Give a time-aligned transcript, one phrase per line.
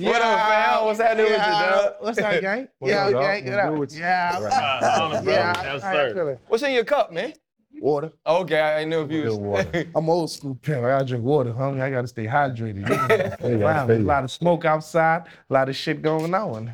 [0.00, 0.84] What up, fam?
[0.86, 1.94] What's happening with you, dog?
[2.00, 2.68] What's up, gang?
[2.78, 3.22] What's yeah, up, gang.
[3.22, 3.74] What's Get good up.
[3.78, 4.00] with you?
[4.00, 4.38] Yeah.
[4.40, 5.22] Uh.
[5.24, 5.62] Yeah.
[5.62, 6.38] Yes, how sir.
[6.48, 7.32] What's in your cup, man?
[7.80, 8.12] Water.
[8.26, 9.34] Okay, I didn't if you was.
[9.36, 9.84] water.
[9.94, 10.84] I'm old school pimp.
[10.84, 11.80] I gotta drink water, homie.
[11.80, 13.38] I gotta stay hydrated.
[13.40, 16.34] Hey, Wow, I there's feel a lot of smoke outside, a lot of shit going
[16.34, 16.72] on.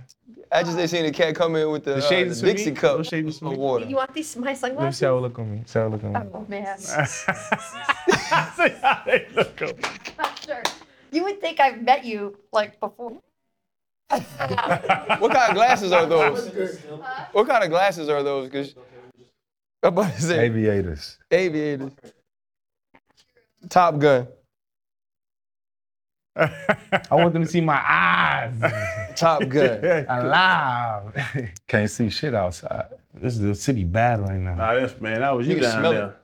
[0.50, 2.70] I just ain't seen the cat come in with the, The uh, shades the Dixie
[2.70, 2.76] me?
[2.76, 3.84] cup Those shades of water.
[3.84, 4.62] You want these my sunglasses?
[4.62, 4.98] Let me sunglasses?
[4.98, 5.62] see how it look on me.
[5.66, 6.18] See how it look on me.
[6.32, 6.78] Oh man,
[9.34, 9.60] Look,
[10.18, 10.62] not sure.
[11.10, 13.12] You would think I've met you like before.
[14.08, 16.48] What kind of glasses are those?
[17.32, 18.48] What kind of glasses are those?
[18.50, 18.74] Cause
[19.82, 21.18] I'm about to say Aviators.
[21.30, 21.92] aviators.
[23.68, 24.28] Top Gun.
[26.36, 26.50] I
[27.12, 28.54] want them to see my eyes
[29.16, 30.06] Top Gun.
[30.08, 31.50] alive.
[31.66, 32.86] Can't see shit outside.
[33.14, 34.54] this is the city bad right now.
[34.54, 36.16] Nah, that's man, that was you, You can down smell there.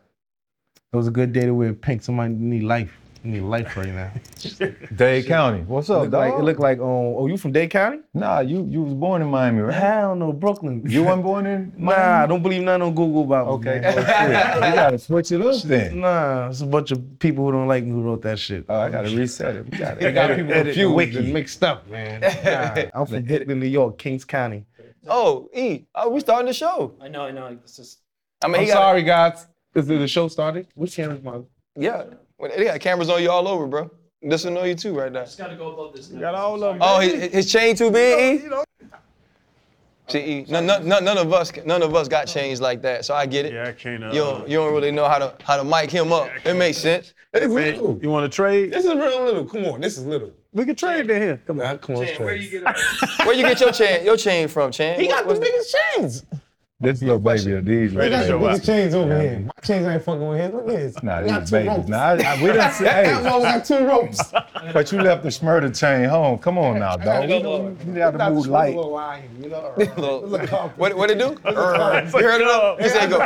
[0.93, 2.03] It was a good day to wear pink.
[2.03, 2.93] Somebody need life.
[3.25, 4.11] Need life right now.
[4.97, 5.61] Dade County.
[5.63, 6.41] What's It up, looked like, dog?
[6.41, 8.01] it looked like, um, oh, you from Dade County?
[8.15, 9.75] nah, you you was born in Miami, right?
[9.75, 10.83] Hell no, Brooklyn.
[10.85, 13.53] You weren't born in Nah, I don't believe nothing on Google about me.
[13.71, 13.81] Okay.
[13.81, 13.93] man.
[14.63, 14.67] Oh.
[14.69, 16.01] You gotta switch it up then.
[16.01, 18.65] Nah, it's a bunch of people who don't like me who wrote that shit.
[18.69, 19.71] Oh, I gotta reset it.
[19.71, 21.17] We gotta They got people edit the confused wiki.
[21.19, 22.21] and mixed up, man.
[22.21, 24.65] Nah, I'm from Brooklyn, New York, Kings County.
[25.07, 25.85] Oh, E.
[25.95, 26.95] Oh, we starting the show.
[27.01, 27.57] I know, I know.
[27.63, 27.99] This is
[28.43, 29.47] I mean, I'm he got, sorry, guys.
[29.77, 30.67] Is it the show started?
[30.75, 31.41] Which camera's my?
[31.77, 32.05] Yeah.
[32.43, 33.89] Well, They got cameras on you all over, bro.
[34.21, 35.25] This will know you too right now.
[35.25, 36.11] just gotta go above this.
[36.11, 36.79] You got all of them.
[36.81, 38.49] Oh, his, his chain too big, E?
[40.09, 43.05] See, E, none, none, none none of us, none of us got chains like that,
[43.05, 43.53] so I get it.
[43.53, 44.03] Yeah, I can't.
[44.03, 46.29] Uh, You don't, you don't really know how to how to mic him up.
[46.45, 47.15] It makes sense.
[47.33, 47.99] It's man, little.
[48.03, 48.73] you want to trade?
[48.73, 49.45] This is real little.
[49.45, 50.33] Come on, this is little.
[50.53, 51.41] We can trade in here.
[51.47, 52.63] Come on, come on, straight.
[53.25, 54.99] Where you get your chain your chain from, Chan?
[55.01, 56.25] He got What- the biggest chains.
[56.83, 57.95] This little baby of these.
[57.95, 58.39] Ready right to here.
[58.39, 58.63] show out.
[58.63, 59.23] chains over Yeah.
[59.23, 59.39] here.
[59.41, 60.53] My chains ain't fucking with his.
[60.53, 61.03] Look at his.
[61.03, 61.77] Nah, Got these two babies.
[61.77, 61.89] ropes.
[61.89, 62.85] Nah, I, I, we done see.
[62.85, 64.33] That Hey, one got two ropes.
[64.73, 66.39] but you left the Shmurda chain home.
[66.39, 67.29] Come on now, dog.
[67.29, 68.77] We, don't, we gotta move light.
[70.77, 71.37] What what it do?
[71.47, 72.81] you heard it up?
[72.81, 73.19] He said go.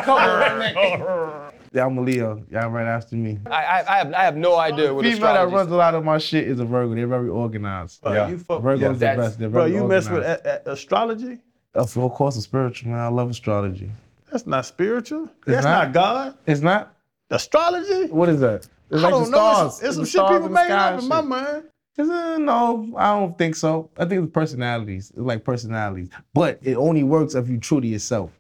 [1.73, 2.43] Yeah, I'm a Leo.
[2.51, 3.39] Y'all right after me.
[3.47, 5.95] I, I, I have I have no idea what Female that astrology runs a lot
[5.95, 6.95] of my shit is a Virgo.
[6.95, 8.01] They're very organized.
[8.05, 8.29] Yeah.
[8.29, 8.93] You fuck, Virgo's Yeah.
[8.93, 9.39] the That's- best.
[9.39, 10.47] They're bro, very you mess with organized.
[10.47, 11.39] a, a, astrology?
[11.77, 13.01] Of course, it's spiritual, man.
[13.01, 13.91] I love astrology.
[14.31, 15.31] That's not spiritual.
[15.47, 15.87] That's not?
[15.87, 16.39] not God.
[16.47, 16.95] It's not?
[17.31, 18.07] Astrology?
[18.13, 18.67] What is that?
[18.91, 19.37] It's I like don't the know.
[19.37, 19.75] stars.
[19.81, 21.21] It's, it's some the shit stars people in the made sky up and in my
[21.21, 21.25] shit.
[21.27, 21.65] mind.
[21.99, 22.41] Is it?
[22.41, 23.91] No, I don't think so.
[23.97, 25.11] I think it's personalities.
[25.11, 26.09] It's like personalities.
[26.35, 28.31] But it only works if you're true to yourself.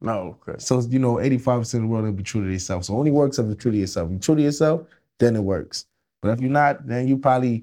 [0.00, 0.58] No, okay.
[0.58, 2.88] So, you know, 85% of the world will be true to themselves.
[2.88, 4.06] So it only works if you're true to yourself.
[4.06, 4.82] If you're true to yourself,
[5.18, 5.86] then it works.
[6.20, 7.62] But if you're not, then you probably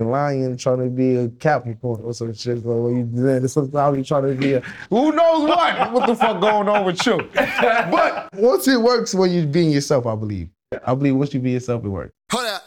[0.00, 2.62] lion trying to be a Capricorn or some shit.
[2.62, 4.60] So you then it's probably trying to be a
[4.90, 5.92] who knows what?
[5.92, 7.28] what the fuck going on with you?
[7.34, 10.48] But once it works when you being yourself, I believe.
[10.86, 12.12] I believe once you be yourself, it works.
[12.30, 12.62] Hold up,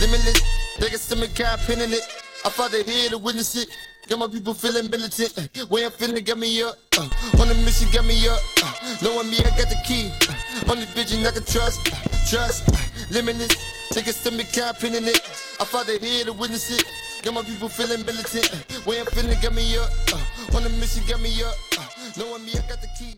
[0.00, 0.40] limitless.
[0.80, 2.02] They can stomach cap pinning it.
[2.44, 3.68] I thought they here to witness it.
[4.08, 5.48] Got my people feeling militant.
[5.70, 6.76] Way I'm feeling, get me up.
[6.98, 7.08] Uh,
[7.40, 8.38] on the mission, get me up.
[8.62, 10.12] Uh, knowing me, I got the key.
[10.28, 11.80] Uh, on the vision, I can trust.
[11.88, 11.96] Uh,
[12.28, 12.68] trust.
[12.68, 12.76] Uh,
[13.10, 13.54] limitless.
[13.94, 15.20] They can stomach cap pinning it.
[15.60, 16.84] I thought they here to witness it.
[17.22, 18.86] Got my people feeling militant.
[18.86, 19.90] Way I'm feeling, get me up.
[20.12, 21.54] Uh, on the mission, get me up.
[21.78, 21.86] Uh,
[22.18, 23.16] knowing me, I got the key.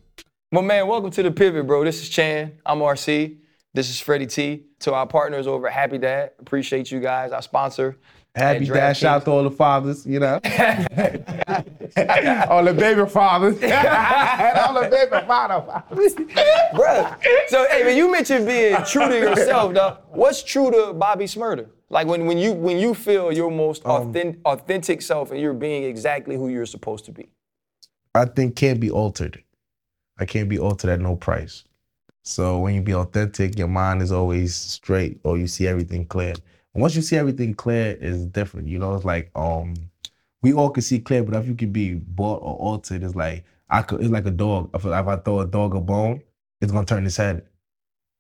[0.53, 1.83] Well, man, welcome to the Pivot, bro.
[1.85, 2.53] This is Chan.
[2.65, 3.39] I'm RC.
[3.75, 4.67] This is Freddie T.
[4.81, 7.33] To our partners over at Happy Dad, appreciate you guys.
[7.33, 7.99] Our sponsor.
[8.37, 10.35] Happy dash out to all the fathers, you know.
[12.51, 13.59] all the baby fathers.
[13.63, 16.15] And all the baby fathers.
[16.75, 17.17] Bruh.
[17.49, 20.01] So, hey, man, you mentioned being true to yourself, dog.
[20.11, 21.69] What's true to Bobby Shmurda?
[21.89, 25.55] Like when, when you when you feel your most Um, authentic, authentic self and you're
[25.55, 27.31] being exactly who you're supposed to be.
[28.15, 29.43] I think can't be altered.
[30.19, 31.65] I can't be altered at no price.
[32.23, 36.35] So when you be authentic, your mind is always straight, or you see everything clear.
[36.77, 38.69] Once you see everything clear, it's different.
[38.69, 39.75] You know, it's like um,
[40.43, 43.45] we all can see clear, but if you can be bought or altered, it's like
[43.71, 44.01] I could.
[44.01, 44.71] It's like a dog.
[44.75, 46.23] If, if I throw a dog a bone,
[46.61, 47.47] it's gonna turn its head,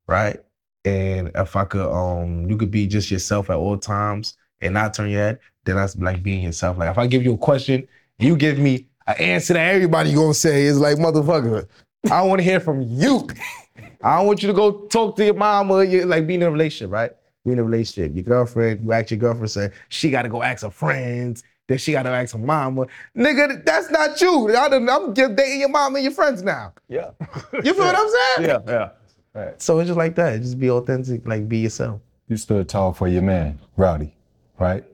[0.08, 0.38] right?
[0.84, 4.94] And if I could, um, you could be just yourself at all times and not
[4.94, 5.40] turn your head.
[5.64, 6.78] Then that's like being yourself.
[6.78, 7.86] Like if I give you a question,
[8.18, 11.66] you give me an answer that everybody gonna say is like motherfucker.
[12.10, 13.28] I want to hear from you.
[14.02, 16.50] I don't want you to go talk to your mom or like being in a
[16.50, 17.12] relationship, right?
[17.46, 18.14] Be in a relationship.
[18.14, 21.44] Your girlfriend, you ask your girlfriend, say she got to go ask her friends.
[21.68, 22.86] Then she got to ask her mama.
[23.16, 24.56] Nigga, that's not you.
[24.56, 26.72] I done, I'm dating your mom and your friends now.
[26.88, 27.10] Yeah.
[27.64, 28.50] You feel what I'm saying?
[28.50, 28.88] Yeah, yeah.
[29.32, 29.62] Right.
[29.62, 30.40] So it's just like that.
[30.40, 32.00] Just be authentic, like be yourself.
[32.28, 34.14] You stood tall for your man, Rowdy,
[34.58, 34.84] right?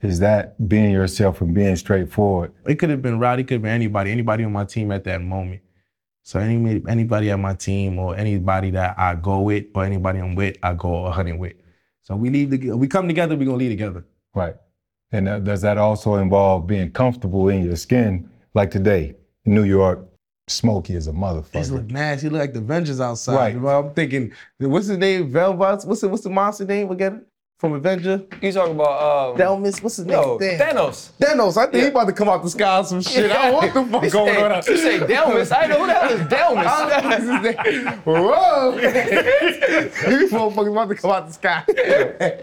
[0.00, 2.52] Is that being yourself and being straightforward?
[2.66, 5.20] It could have been Rowdy, could have been anybody, anybody on my team at that
[5.20, 5.60] moment.
[6.22, 10.34] So any anybody on my team or anybody that I go with or anybody I'm
[10.34, 11.54] with, I go a hunting with.
[12.08, 12.74] So we leave together.
[12.74, 13.36] We come together.
[13.36, 14.02] we're gonna leave together.
[14.34, 14.56] Right.
[15.12, 18.30] And uh, does that also involve being comfortable in your skin?
[18.54, 19.14] Like today,
[19.44, 20.00] in New York,
[20.48, 21.50] smoky is a motherfucker.
[21.52, 21.70] motherfucker.
[21.72, 22.26] look nasty.
[22.26, 23.56] He look like the Avengers outside.
[23.56, 23.74] Right.
[23.76, 25.30] I'm thinking, what's his name?
[25.30, 25.84] Velvet.
[25.84, 27.26] What's the, what's the monster name again?
[27.58, 28.22] From Avenger?
[28.40, 29.82] You talking about um, Delmus.
[29.82, 30.14] What's his name?
[30.16, 30.60] no, Damn.
[30.76, 31.10] Thanos.
[31.20, 31.56] Thanos.
[31.56, 33.32] I think he about to come out the sky or some shit.
[33.32, 34.62] I don't know what the fuck You going say- on.
[34.68, 35.56] You say Delmas.
[35.56, 36.88] I know who the hell is Delmas.
[36.88, 37.92] That's his name.
[38.04, 38.78] Whoa!
[40.18, 41.64] These motherfuckers about to come out the sky.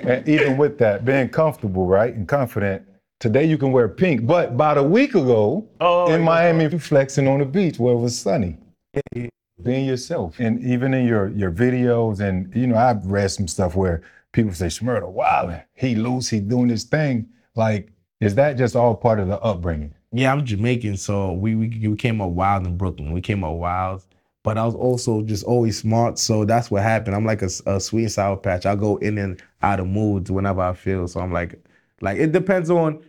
[0.03, 2.83] And even with that, being comfortable, right, and confident,
[3.21, 4.25] today you can wear pink.
[4.27, 6.25] But about a week ago, Oh, in yeah.
[6.25, 8.57] Miami, you flexing on the beach where it was sunny.
[9.63, 10.41] Being yourself.
[10.41, 14.01] And even in your your videos, and you know, I've read some stuff where
[14.35, 17.29] people say, Shmurda, wow, he loose, he doing this thing.
[17.55, 19.93] Like, is that just all part of the upbringing?
[20.11, 23.11] Yeah, I'm Jamaican, so we, we we came up wild in Brooklyn.
[23.11, 24.05] We came up wild,
[24.43, 26.19] but I was also just always smart.
[26.19, 27.15] So that's what happened.
[27.15, 28.65] I'm like a, a sweet and sour patch.
[28.65, 31.07] I go in and out of moods whenever I feel.
[31.07, 31.55] So I'm like,
[32.01, 33.03] like it depends on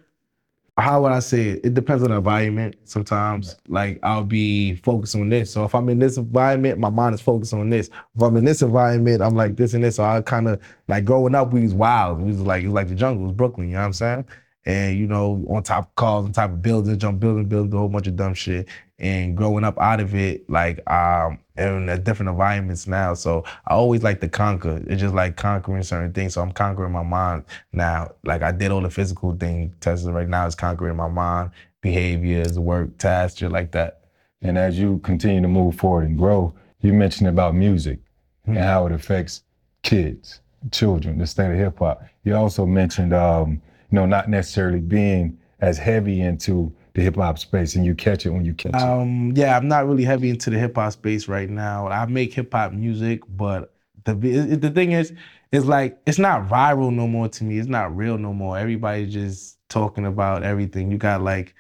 [0.79, 1.65] how would I say it?
[1.65, 2.77] It depends on the environment.
[2.85, 5.51] Sometimes, like I'll be focused on this.
[5.51, 7.89] So if I'm in this environment, my mind is focused on this.
[8.15, 9.97] If I'm in this environment, I'm like this and this.
[9.97, 12.21] So I kind of like growing up, we was wild.
[12.21, 13.69] We was like it was like the jungle, it was Brooklyn.
[13.69, 14.25] You know what I'm saying?
[14.67, 17.79] And you know, on top of cars, on top of buildings, jump building, building a
[17.79, 18.69] whole bunch of dumb shit.
[18.99, 23.15] And growing up out of it, like um, in a different environments now.
[23.15, 24.83] So I always like to conquer.
[24.87, 26.35] It's just like conquering certain things.
[26.35, 28.13] So I'm conquering my mind now.
[28.25, 29.75] Like I did all the physical thing.
[29.81, 31.51] Tesla right now is conquering my mind,
[31.81, 34.01] behaviors, work, tasks, just like that.
[34.43, 37.99] And as you continue to move forward and grow, you mentioned about music
[38.45, 39.43] and how it affects
[39.83, 40.41] kids,
[40.73, 42.03] children, the state of hip hop.
[42.25, 47.39] You also mentioned, um, you know, not necessarily being as heavy into the hip hop
[47.39, 48.83] space, and you catch it when you catch it.
[48.83, 51.87] Um, yeah, I'm not really heavy into the hip hop space right now.
[51.89, 55.13] I make hip hop music, but the the thing is,
[55.53, 57.59] it's like it's not viral no more to me.
[57.59, 58.57] It's not real no more.
[58.59, 60.91] Everybody's just talking about everything.
[60.91, 61.55] You got like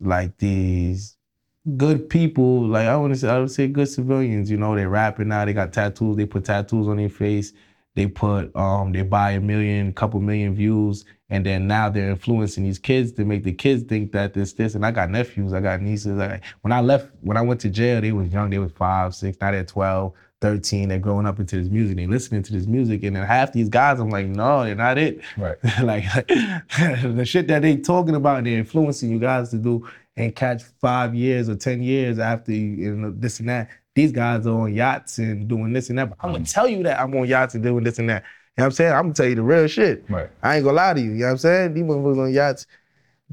[0.00, 1.18] like these
[1.76, 4.50] good people, like I want to say, I would say good civilians.
[4.50, 5.44] You know, they're rapping now.
[5.44, 6.16] They got tattoos.
[6.16, 7.52] They put tattoos on their face.
[7.96, 12.64] They put um, they buy a million, couple million views, and then now they're influencing
[12.64, 14.74] these kids to make the kids think that this, this.
[14.74, 16.18] And I got nephews, I got nieces.
[16.18, 18.50] I, when I left, when I went to jail, they was young.
[18.50, 19.38] They was five, six.
[19.40, 20.88] Now they're 12, 13.
[20.88, 21.96] They're growing up into this music.
[21.96, 24.98] They listening to this music, and then half these guys, I'm like, no, they're not
[24.98, 25.20] it.
[25.36, 25.56] Right.
[25.82, 30.62] like the shit that they talking about, they're influencing you guys to do and catch
[30.80, 33.68] five years or ten years after you, you know, this and that.
[33.94, 36.10] These guys are on yachts and doing this and that.
[36.10, 36.52] But I'm gonna mm.
[36.52, 38.22] tell you that I'm on yachts and doing this and that.
[38.56, 38.92] You know what I'm saying?
[38.92, 40.04] I'm gonna tell you the real shit.
[40.08, 40.28] Right.
[40.42, 41.12] I ain't gonna lie to you.
[41.12, 41.74] You know what I'm saying?
[41.74, 42.66] These motherfuckers on yachts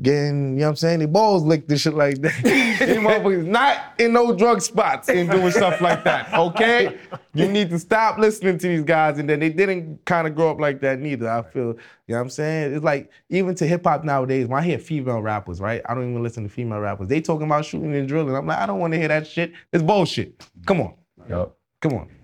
[0.01, 0.99] getting, you know what I'm saying?
[0.99, 2.43] Their balls licked and shit like that.
[2.43, 6.33] These motherfuckers not in no drug spots and doing stuff like that.
[6.33, 6.97] Okay?
[7.33, 9.19] You need to stop listening to these guys.
[9.19, 11.29] And then they didn't kind of grow up like that neither.
[11.29, 11.73] I feel, you
[12.09, 12.73] know what I'm saying?
[12.73, 15.81] It's like even to hip hop nowadays, when I hear female rappers, right?
[15.87, 17.07] I don't even listen to female rappers.
[17.07, 18.35] They talking about shooting and drilling.
[18.35, 19.53] I'm like, I don't want to hear that shit.
[19.73, 20.45] It's bullshit.
[20.65, 20.93] Come on.
[21.29, 21.57] Yup.
[21.81, 22.16] Come on.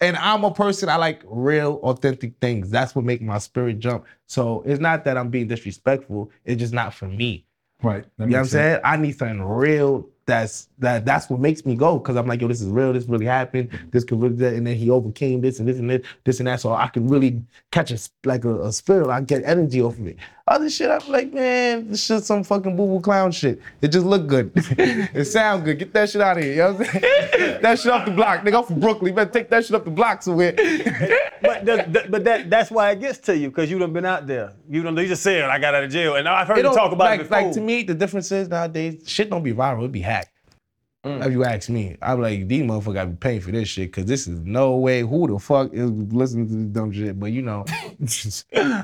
[0.00, 2.70] And I'm a person, I like real, authentic things.
[2.70, 4.04] That's what makes my spirit jump.
[4.26, 6.30] So it's not that I'm being disrespectful.
[6.44, 7.44] It's just not for me.
[7.82, 8.04] Right.
[8.18, 8.80] That You know what I'm saying?
[8.84, 10.08] I need something real.
[10.26, 11.04] That's that.
[11.04, 11.98] That's what makes me go.
[11.98, 12.92] Cause I'm like, yo, this is real.
[12.92, 13.70] This really happened.
[13.90, 16.60] This could really, and then he overcame this and this and this, this and that.
[16.60, 19.08] So I can really catch a like a, a spirit.
[19.08, 20.18] I get energy off of it.
[20.50, 23.62] Other shit, I'm like, man, this shit's some fucking boo boo clown shit.
[23.80, 24.50] It just look good.
[24.56, 25.78] it sound good.
[25.78, 26.52] Get that shit out of here.
[26.54, 27.62] You know what I'm saying?
[27.62, 28.40] that shit off the block.
[28.40, 29.10] Nigga, I'm from Brooklyn.
[29.10, 30.54] You better take that shit up the block somewhere.
[31.42, 34.26] But the, but that that's why it gets to you because you done been out
[34.26, 34.52] there.
[34.68, 36.74] You done you just said I got out of jail, and I've heard It you
[36.74, 37.42] talk about like, it before.
[37.42, 40.30] Like to me, the difference is nowadays, shit don't be viral, it be hacked.
[41.04, 41.24] Mm.
[41.24, 44.04] If you ask me, I'm like, these motherfuckers gotta be paying for this shit, cause
[44.04, 47.18] this is no way who the fuck is listening to this dumb shit.
[47.18, 47.64] But you know,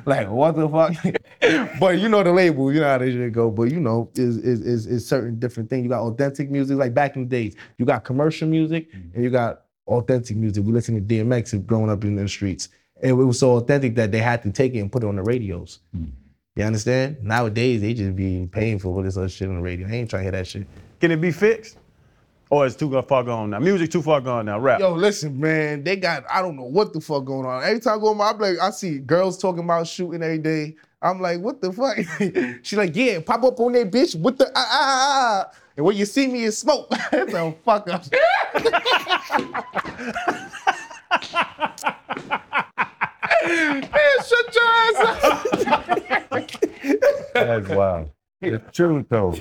[0.07, 0.95] like what the fuck?
[1.81, 3.51] but you know the label, you know how this shit go.
[3.51, 5.85] But you know, is is is, is certain different things.
[5.85, 9.15] You got authentic music, like back in the days, you got commercial music mm-hmm.
[9.15, 10.65] and you got authentic music.
[10.65, 12.69] We listen to DMX growing up in the streets.
[13.03, 15.17] And it was so authentic that they had to take it and put it on
[15.17, 15.81] the radios.
[15.95, 16.11] Mm-hmm.
[16.57, 17.23] You understand?
[17.23, 19.87] Nowadays, they just be paying for all this other shit on the radio.
[19.87, 20.67] They ain't trying to hear that shit.
[21.01, 21.77] Can it be fixed?
[22.49, 23.59] Or it's too far gone now?
[23.59, 24.59] Music too far gone now.
[24.59, 24.81] Rap.
[24.81, 27.63] Yo, listen, man, they got, I don't know what the fuck going on.
[27.63, 30.39] Every time I go on my, I'm like, I see girls talking about shooting every
[30.39, 30.77] day.
[31.03, 31.97] I'm like, what the fuck?
[32.63, 35.59] she like, yeah, pop up on that bitch with the, ah, ah, ah, ah.
[35.77, 36.91] And when you see me, it's smoke.
[37.11, 38.05] so fuck up.
[43.47, 43.83] man,
[44.25, 45.25] shut your ass
[45.67, 46.51] up.
[47.35, 48.11] That's wild.
[48.41, 49.35] It's true though.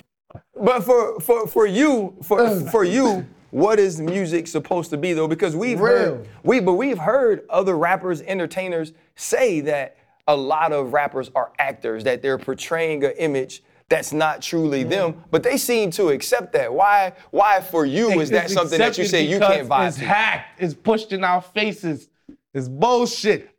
[0.62, 5.30] But for for for you, for for you, what is music supposed to be though?
[5.30, 5.96] Because we've Real.
[5.96, 9.96] heard we but we've heard other rappers, entertainers say that
[10.28, 14.90] a lot of rappers are actors, that they're portraying an image that's not truly mm-hmm.
[14.90, 16.74] them, but they seem to accept that.
[16.74, 17.14] Why?
[17.32, 20.06] Why for you is that something that you say you can't vibe It's to?
[20.06, 20.62] hacked.
[20.62, 22.10] It's pushed in our faces.
[22.54, 23.52] It's bullshit.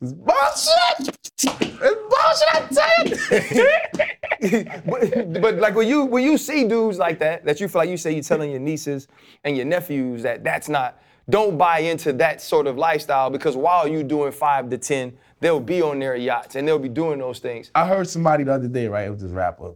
[0.00, 1.16] It's bullshit.
[1.40, 2.54] It's bullshit.
[2.54, 4.64] I tell you.
[4.86, 7.90] but, but like when you when you see dudes like that, that you feel like
[7.90, 9.08] you say you're telling your nieces
[9.42, 11.02] and your nephews that that's not.
[11.30, 15.60] Don't buy into that sort of lifestyle because while you doing five to ten, they'll
[15.60, 17.70] be on their yachts and they'll be doing those things.
[17.74, 19.06] I heard somebody the other day, right?
[19.06, 19.74] It was this rapper.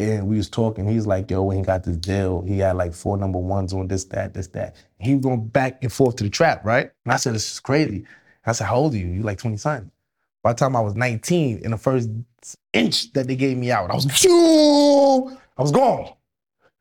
[0.00, 0.88] And we was talking.
[0.88, 3.88] He's like, yo, when he got this deal, he had like four number ones on
[3.88, 4.76] this, that, this, that.
[4.98, 6.90] He was going back and forth to the trap, right?
[7.04, 8.04] And I said, this is crazy.
[8.46, 9.08] I said, how old are you?
[9.08, 9.90] You like 20 something.
[10.42, 12.08] By the time I was 19, in the first
[12.72, 15.36] inch that they gave me out, I was Phew!
[15.58, 16.12] I was gone.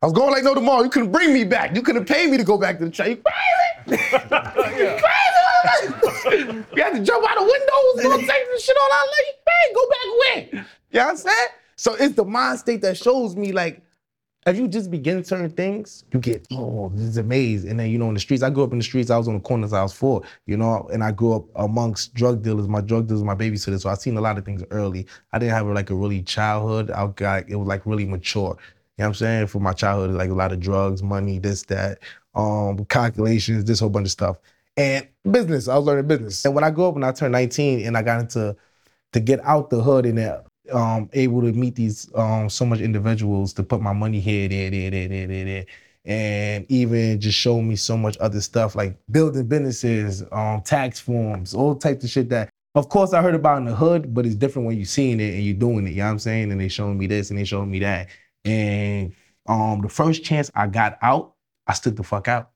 [0.01, 0.83] I was going like no tomorrow.
[0.83, 1.75] You couldn't bring me back.
[1.75, 3.07] You couldn't pay me to go back to the trap.
[3.07, 4.03] You crazy?
[4.83, 5.36] you crazy?
[6.73, 9.35] we had to jump out of windows, go take the shit on our leg.
[9.47, 10.65] Hey, go back where?
[10.91, 11.47] You know what I'm saying?
[11.75, 13.83] So it's the mind state that shows me like,
[14.47, 17.71] if you just begin certain things, you get, oh, this is amazing.
[17.71, 19.27] And then, you know, in the streets, I grew up in the streets, I was
[19.27, 22.67] on the corners, I was four, you know, and I grew up amongst drug dealers.
[22.67, 23.79] My drug dealers, my babysitter.
[23.79, 25.05] So I seen a lot of things early.
[25.33, 26.91] I didn't have like a really childhood.
[26.91, 28.57] I got, it was like really mature.
[28.97, 29.47] You know what I'm saying?
[29.47, 31.99] For my childhood, like a lot of drugs, money, this, that,
[32.33, 34.37] um, calculations, this whole bunch of stuff.
[34.77, 36.45] And business, I was learning business.
[36.45, 38.55] And when I grew up and I turned 19 and I got into
[39.13, 43.53] to get out the hood and um, able to meet these um, so much individuals
[43.53, 45.65] to put my money here, there, there, there, there, there, there,
[46.05, 51.53] and even just show me so much other stuff like building businesses, um, tax forms,
[51.53, 52.49] all types of shit that.
[52.75, 55.33] Of course, I heard about in the hood, but it's different when you're seeing it
[55.33, 55.91] and you're doing it.
[55.91, 56.51] You know what I'm saying?
[56.51, 58.07] And they showing me this and they showing me that.
[58.45, 59.13] And
[59.47, 61.33] um, the first chance I got out,
[61.65, 62.51] I stood the fuck out.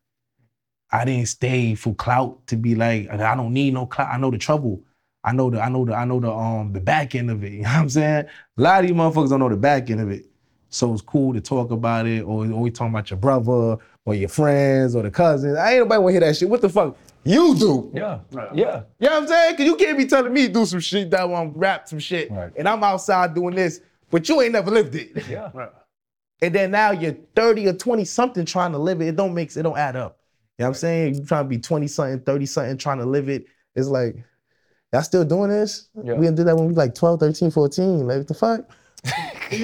[0.92, 4.10] I didn't stay for clout to be like, I don't need no clout.
[4.12, 4.84] I know the trouble.
[5.24, 7.52] I know the I know the I know the um the back end of it.
[7.52, 8.26] You know what I'm saying?
[8.58, 10.26] A lot of these motherfuckers don't know the back end of it.
[10.70, 14.30] So it's cool to talk about it, or always talking about your brother or your
[14.30, 15.58] friends or the cousins.
[15.58, 16.50] I ain't nobody wanna hear that shit.
[16.50, 16.96] What the fuck?
[17.24, 17.92] You do.
[17.94, 18.84] Yeah, yeah.
[19.00, 19.58] You know what I'm saying?
[19.58, 22.00] Cause you can't be telling me to do some shit that want to rap some
[22.00, 22.32] shit.
[22.32, 22.52] Right.
[22.56, 25.28] And I'm outside doing this, but you ain't never lived it.
[25.30, 25.52] Yeah.
[26.42, 29.10] And then now you're 30 or 20 something trying to live it.
[29.10, 30.18] It don't make it don't add up.
[30.62, 31.16] You know what I'm saying?
[31.16, 33.48] You trying to be 20 something, 30 something, trying to live it.
[33.74, 34.16] It's like,
[34.94, 35.90] y'all still doing this?
[36.04, 36.14] Yeah.
[36.14, 38.06] We didn't do that when we was like 12, 13, 14.
[38.06, 38.70] Like, what the fuck?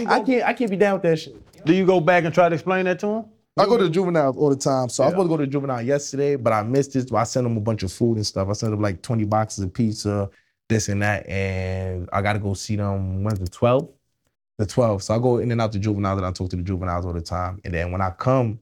[0.09, 1.65] I can't I can't be down with that shit.
[1.67, 3.25] Do you go back and try to explain that to him?
[3.59, 4.89] I go to the juvenile all the time.
[4.89, 7.13] So I was supposed to go to the juvenile yesterday, but I missed it.
[7.13, 8.47] I sent them a bunch of food and stuff.
[8.49, 10.31] I sent them like 20 boxes of pizza,
[10.67, 11.29] this and that.
[11.29, 13.91] And I gotta go see them when's the 12th?
[14.57, 15.03] The 12th.
[15.03, 17.13] So I go in and out the juveniles and I talk to the juveniles all
[17.13, 17.61] the time.
[17.63, 18.59] And then when I come,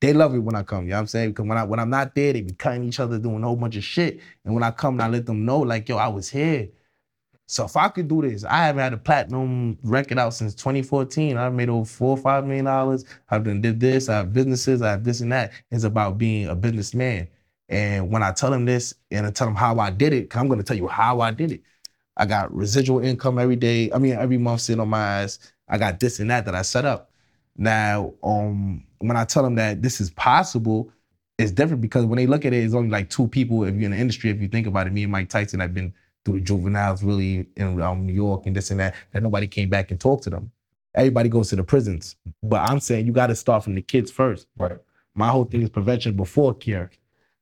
[0.00, 0.84] they love it when I come.
[0.84, 1.30] You know what I'm saying?
[1.30, 3.56] Because when I when I'm not there, they be cutting each other, doing a whole
[3.56, 4.20] bunch of shit.
[4.44, 6.68] And when I come and I let them know, like, yo, I was here.
[7.46, 11.36] So if I could do this, I haven't had a platinum record out since 2014.
[11.36, 13.04] I've made over four or five million dollars.
[13.28, 14.08] I've done did this.
[14.08, 14.82] I have businesses.
[14.82, 15.52] I have this and that.
[15.70, 17.28] It's about being a businessman.
[17.68, 20.48] And when I tell them this and I tell them how I did it, I'm
[20.48, 21.62] gonna tell you how I did it.
[22.16, 23.90] I got residual income every day.
[23.92, 25.38] I mean, every month sitting on my ass.
[25.68, 27.09] I got this and that that I set up.
[27.56, 30.90] Now, um, when I tell them that this is possible,
[31.38, 33.64] it's different because when they look at it, it's only like two people.
[33.64, 35.74] If you're in the industry, if you think about it, me and Mike Tyson have
[35.74, 35.92] been
[36.24, 39.70] through the juveniles really in um, New York and this and that, and nobody came
[39.70, 40.50] back and talked to them.
[40.94, 42.16] Everybody goes to the prisons.
[42.42, 44.48] But I'm saying you got to start from the kids first.
[44.58, 44.78] Right.
[45.14, 46.90] My whole thing is prevention before cure.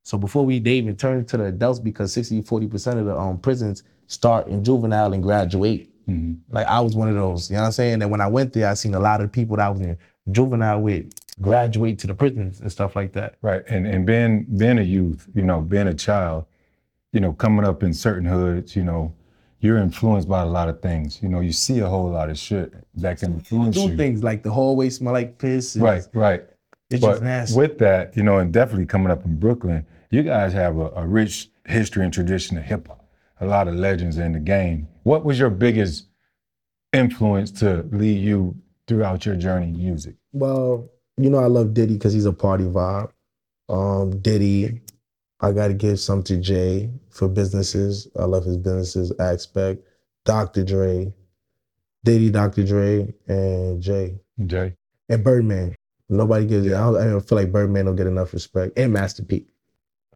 [0.04, 3.38] So before we they even turn to the adults, because 60, 40% of the um,
[3.38, 5.90] prisons start in juvenile and graduate.
[6.08, 6.54] Mm-hmm.
[6.54, 8.02] Like I was one of those, you know what I'm saying?
[8.02, 9.98] And when I went there, I seen a lot of people that I was in
[10.30, 13.36] juvenile with graduate to the prisons and stuff like that.
[13.42, 13.62] Right.
[13.68, 16.46] And and being being a youth, you know, being a child,
[17.12, 19.12] you know, coming up in certain hoods, you know,
[19.60, 21.22] you're influenced by a lot of things.
[21.22, 23.96] You know, you see a whole lot of shit that can influence Do you.
[23.96, 25.76] things like the hallway smell like piss.
[25.76, 26.44] Right, right.
[26.90, 27.58] It's but just nasty.
[27.58, 31.06] with that, you know, and definitely coming up in Brooklyn, you guys have a, a
[31.06, 32.97] rich history and tradition of hip hop.
[33.40, 34.88] A lot of legends in the game.
[35.04, 36.06] What was your biggest
[36.92, 40.16] influence to lead you throughout your journey in music?
[40.32, 43.10] Well, you know I love Diddy because he's a party vibe.
[43.68, 44.80] Um, Diddy,
[45.40, 48.08] I got to give some to Jay for businesses.
[48.18, 49.82] I love his businesses aspect.
[50.24, 50.64] Dr.
[50.64, 51.12] Dre,
[52.04, 52.64] Diddy, Dr.
[52.64, 54.74] Dre, and Jay Jay.
[55.08, 55.74] and Birdman.
[56.08, 56.66] Nobody gives.
[56.68, 58.78] I, don't, I don't feel like Birdman don't get enough respect.
[58.78, 59.46] And Master P.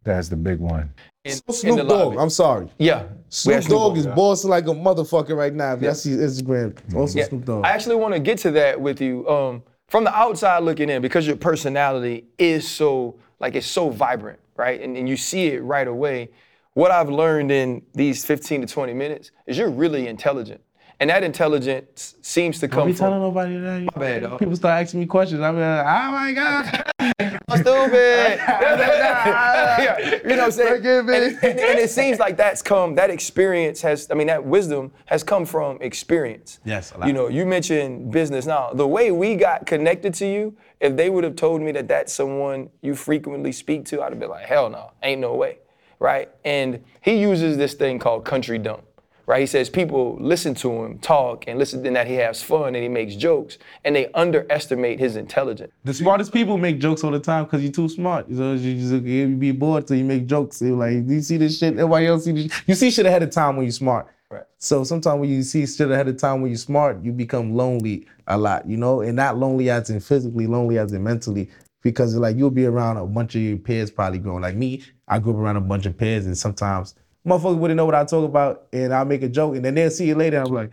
[0.03, 0.93] That's the big one.
[1.23, 1.89] In, in Snoop lobby.
[1.89, 2.17] Dogg.
[2.17, 2.67] I'm sorry.
[2.77, 3.03] Yeah.
[3.03, 5.73] we Snoop Dogg is bossing like a motherfucker right now.
[5.73, 5.87] If Yeah.
[5.89, 7.25] y'all see his Instagram, also Yeah.
[7.25, 7.65] Snoop Dogg.
[7.65, 9.27] I actually want to get to that with you.
[9.29, 14.39] Um, from the outside looking in, because your personality is so like it's so vibrant,
[14.57, 14.81] right?
[14.81, 16.29] And, and you see it right away.
[16.75, 20.59] what I've learned in these 15 to 20 minutes is you're really intelligent.
[20.99, 23.95] And that intelligence seems to Don't come be from telling nobody that.
[23.95, 24.39] My bad, dog.
[24.39, 25.41] People start asking me questions.
[25.41, 27.32] I'm like, oh my god.
[27.57, 28.39] stupid.
[28.43, 30.75] yeah, you know what I'm saying?
[30.75, 34.43] Forgive And, and- and it seems like that's come, that experience has, I mean, that
[34.43, 36.59] wisdom has come from experience.
[36.65, 37.07] Yes, a lot.
[37.07, 38.45] You know, you mentioned business.
[38.45, 41.87] Now, the way we got connected to you, if they would have told me that
[41.87, 45.59] that's someone you frequently speak to, I'd have been like, hell no, ain't no way.
[45.99, 46.29] Right?
[46.43, 48.83] And he uses this thing called country dump.
[49.25, 49.39] Right?
[49.39, 52.83] He says people listen to him talk and listen and that he has fun and
[52.83, 55.71] he makes jokes and they underestimate his intelligence.
[55.85, 58.27] The smartest people make jokes all the time because you're too smart.
[58.35, 60.61] So you just you be bored, so you make jokes.
[60.61, 61.73] You're like, do you see this shit?
[61.73, 62.63] Everybody else see this.
[62.67, 64.07] You see shit ahead of time when you're smart.
[64.29, 64.43] Right.
[64.57, 68.07] So sometimes when you see shit ahead of time when you're smart, you become lonely
[68.27, 71.49] a lot, you know, and not lonely as in physically, lonely as in mentally.
[71.81, 74.41] Because like you'll be around a bunch of your peers probably growing.
[74.41, 77.85] Like me, I grew up around a bunch of peers, and sometimes motherfuckers wouldn't know
[77.85, 80.41] what I talk about, and I'll make a joke, and then they'll see you later.
[80.41, 80.71] I'm like,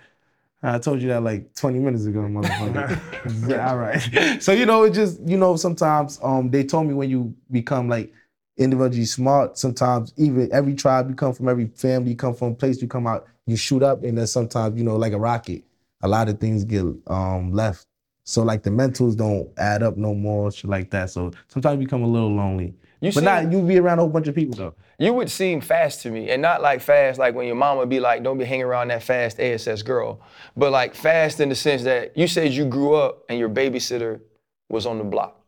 [0.62, 3.00] I told you that like 20 minutes ago, motherfucker.
[3.48, 4.00] Yeah, All right.
[4.42, 7.88] So you know, it just you know sometimes um they told me when you become
[7.88, 8.12] like
[8.56, 12.80] individually smart, sometimes even every tribe you come from, every family you come from, place
[12.82, 15.64] you come out, you shoot up, and then sometimes you know like a rocket,
[16.02, 17.86] a lot of things get um left.
[18.24, 21.10] So like the mentals don't add up no more, shit like that.
[21.10, 22.74] So sometimes you become a little lonely.
[23.00, 24.74] You but not you be around a whole bunch of people though.
[24.98, 27.88] You would seem fast to me, and not like fast like when your mama would
[27.88, 30.20] be like, "Don't be hanging around that fast ASS girl,"
[30.56, 34.20] but like fast in the sense that you said you grew up and your babysitter
[34.68, 35.40] was on the block,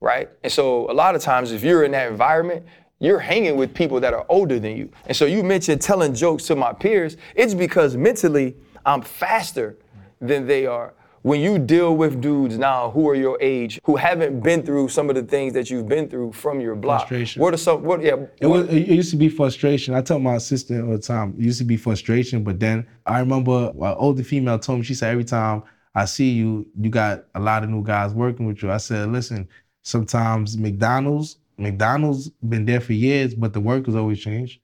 [0.00, 0.28] right?
[0.42, 2.66] And so a lot of times, if you're in that environment,
[3.00, 4.90] you're hanging with people that are older than you.
[5.06, 7.16] And so you mentioned telling jokes to my peers.
[7.34, 9.78] It's because mentally I'm faster
[10.20, 10.94] than they are.
[11.22, 15.08] When you deal with dudes now who are your age, who haven't been through some
[15.08, 17.42] of the things that you've been through from your block, Frustration.
[17.42, 17.82] what are some?
[17.82, 18.16] What yeah?
[18.40, 18.68] It was.
[18.68, 19.94] It used to be frustration.
[19.94, 21.34] I tell my assistant all the time.
[21.38, 24.84] It used to be frustration, but then I remember an older female told me.
[24.84, 25.62] She said every time
[25.94, 28.70] I see you, you got a lot of new guys working with you.
[28.70, 29.48] I said, listen.
[29.82, 34.60] Sometimes McDonald's, McDonald's been there for years, but the workers always change.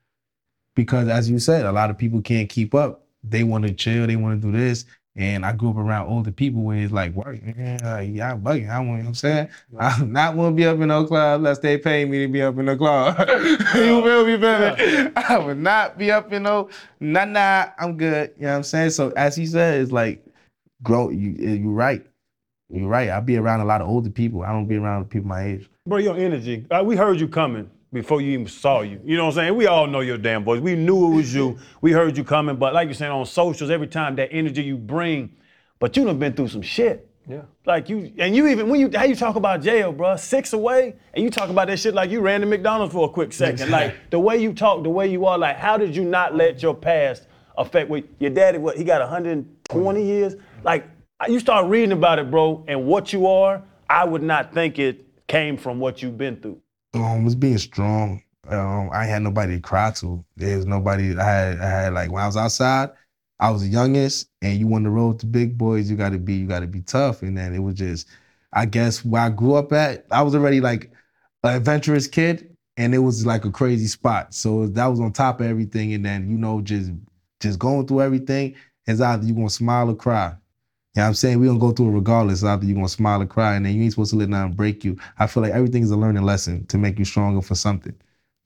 [0.75, 3.07] Because as you said, a lot of people can't keep up.
[3.23, 4.07] They want to chill.
[4.07, 4.85] They want to do this.
[5.17, 7.39] And I grew up around older people where it's like work.
[7.57, 8.69] Yeah, yeah, I'm bugging.
[8.69, 9.49] I want, you know what I'm saying?
[9.79, 12.43] I not want to be up in no club unless they pay me to be
[12.43, 13.17] up in the club.
[13.29, 15.13] you feel me, baby?
[15.17, 18.33] I would not be up in no, nah, nah, I'm good.
[18.37, 18.91] You know what I'm saying?
[18.91, 20.25] So as he said, it's like,
[20.83, 22.05] grow, you, you're right.
[22.69, 23.11] You're right.
[23.11, 24.43] I be around a lot of older people.
[24.43, 25.71] I don't be around people my age.
[25.87, 26.67] Bro, your energy.
[26.73, 29.01] uh, we heard you coming before you even saw you.
[29.05, 29.57] You know what I'm saying?
[29.57, 30.61] We all know your damn voice.
[30.61, 31.57] We knew it was you.
[31.81, 34.77] We heard you coming, but like you're saying on socials, every time that energy you
[34.77, 35.35] bring,
[35.79, 37.09] but you done been through some shit.
[37.27, 37.43] Yeah.
[37.65, 40.97] Like you, and you even when you how you talk about jail, bro, six away,
[41.15, 43.71] and you talk about that shit like you ran to McDonald's for a quick second.
[43.71, 46.63] Like the way you talk, the way you are, like how did you not let
[46.63, 47.27] your past
[47.57, 48.59] affect what your daddy?
[48.59, 50.35] What he got 120 years?
[50.65, 50.87] Like
[51.27, 53.63] you start reading about it, bro, and what you are.
[53.89, 56.61] I would not think it came from what you've been through.
[56.95, 58.23] Um, was being strong.
[58.49, 60.25] Um, I had nobody to cry to.
[60.37, 61.17] There's nobody.
[61.19, 61.61] I had.
[61.61, 62.91] I had like when I was outside,
[63.41, 65.91] I was the youngest, and you on the road to big boys.
[65.91, 66.35] You got to be.
[66.35, 67.23] You got to be tough.
[67.23, 68.09] And then it was just,
[68.53, 70.91] I guess where I grew up at, I was already like
[71.43, 74.35] an adventurous kid, and it was like a crazy spot.
[74.35, 75.95] So that was on top of everything.
[75.95, 76.93] And then you know, just
[77.41, 78.55] just going through everything
[78.87, 80.35] is either you gonna smile or cry.
[80.95, 81.41] You know what I'm saying?
[81.41, 82.45] We're gonna go through it regardless.
[82.45, 84.85] Either you're gonna smile or cry, and then you ain't supposed to let nothing break
[84.85, 84.97] you.
[85.19, 87.95] I feel like everything is a learning lesson to make you stronger for something.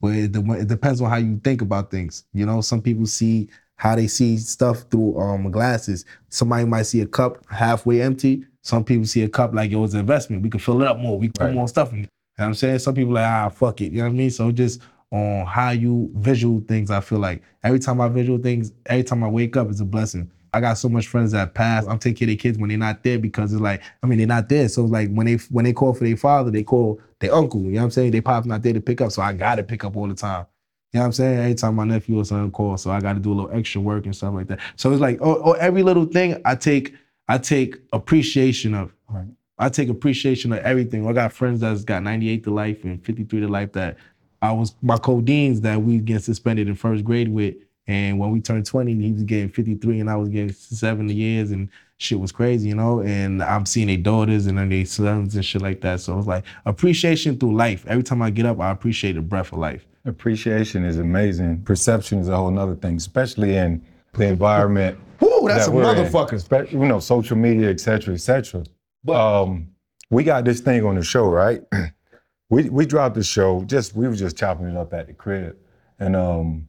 [0.01, 2.25] But it, it depends on how you think about things.
[2.33, 6.05] You know, some people see how they see stuff through um glasses.
[6.29, 8.45] Somebody might see a cup halfway empty.
[8.63, 10.41] Some people see a cup like it was an investment.
[10.41, 11.19] We can fill it up more.
[11.19, 11.53] We can put Right.
[11.53, 11.99] more stuff in.
[11.99, 12.01] it.
[12.01, 12.79] You know what I'm saying?
[12.79, 13.91] Some people like, ah, fuck it.
[13.91, 14.31] You know what I mean?
[14.31, 14.81] So just
[15.11, 19.23] on how you visual things, I feel like every time I visual things, every time
[19.23, 20.31] I wake up, it's a blessing.
[20.53, 21.85] I got so much friends that pass.
[21.85, 24.17] I'm taking care of their kids when they're not there because it's like, I mean,
[24.17, 24.67] they're not there.
[24.69, 27.61] So it's like when they when they call for their father, they call their uncle.
[27.61, 28.11] You know what I'm saying?
[28.11, 29.11] They pop's not there to pick up.
[29.11, 30.45] So I gotta pick up all the time.
[30.91, 31.39] You know what I'm saying?
[31.39, 33.79] Every time my nephew or son calls, so I got to do a little extra
[33.79, 34.59] work and stuff like that.
[34.75, 36.95] So it's like, oh, oh, every little thing I take,
[37.27, 38.91] I take appreciation of.
[39.07, 39.27] Right.
[39.59, 41.07] I take appreciation of everything.
[41.07, 43.97] I got friends that's got 98 to life and 53 to life that
[44.41, 47.55] I was my codeines that we get suspended in first grade with.
[47.89, 51.49] And when we turned 20, he was getting 53 and I was getting 70 years
[51.49, 53.01] and shit was crazy, you know?
[53.01, 55.99] And I'm seeing their daughters and then their sons and shit like that.
[55.99, 57.83] So it's like appreciation through life.
[57.87, 59.87] Every time I get up, I appreciate the breath of life.
[60.05, 61.63] Appreciation is amazing.
[61.63, 64.99] Perception is a whole nother thing, especially in the environment.
[65.19, 65.83] Woo, that's that a in.
[65.83, 66.39] motherfucker.
[66.39, 68.63] Spe- You know, social media, et cetera, et cetera.
[69.11, 69.67] um,
[70.11, 71.61] we got this thing on the show, right?
[72.51, 73.63] we we dropped the show.
[73.65, 75.57] Just we were just chopping it up at the crib,
[75.99, 76.67] and um,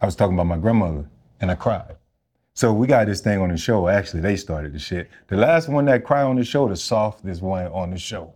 [0.00, 1.04] I was talking about my grandmother,
[1.40, 1.96] and I cried.
[2.54, 3.88] So we got this thing on the show.
[3.88, 5.08] Actually, they started the shit.
[5.28, 8.34] The last one that cried on the show, the softest one on the show.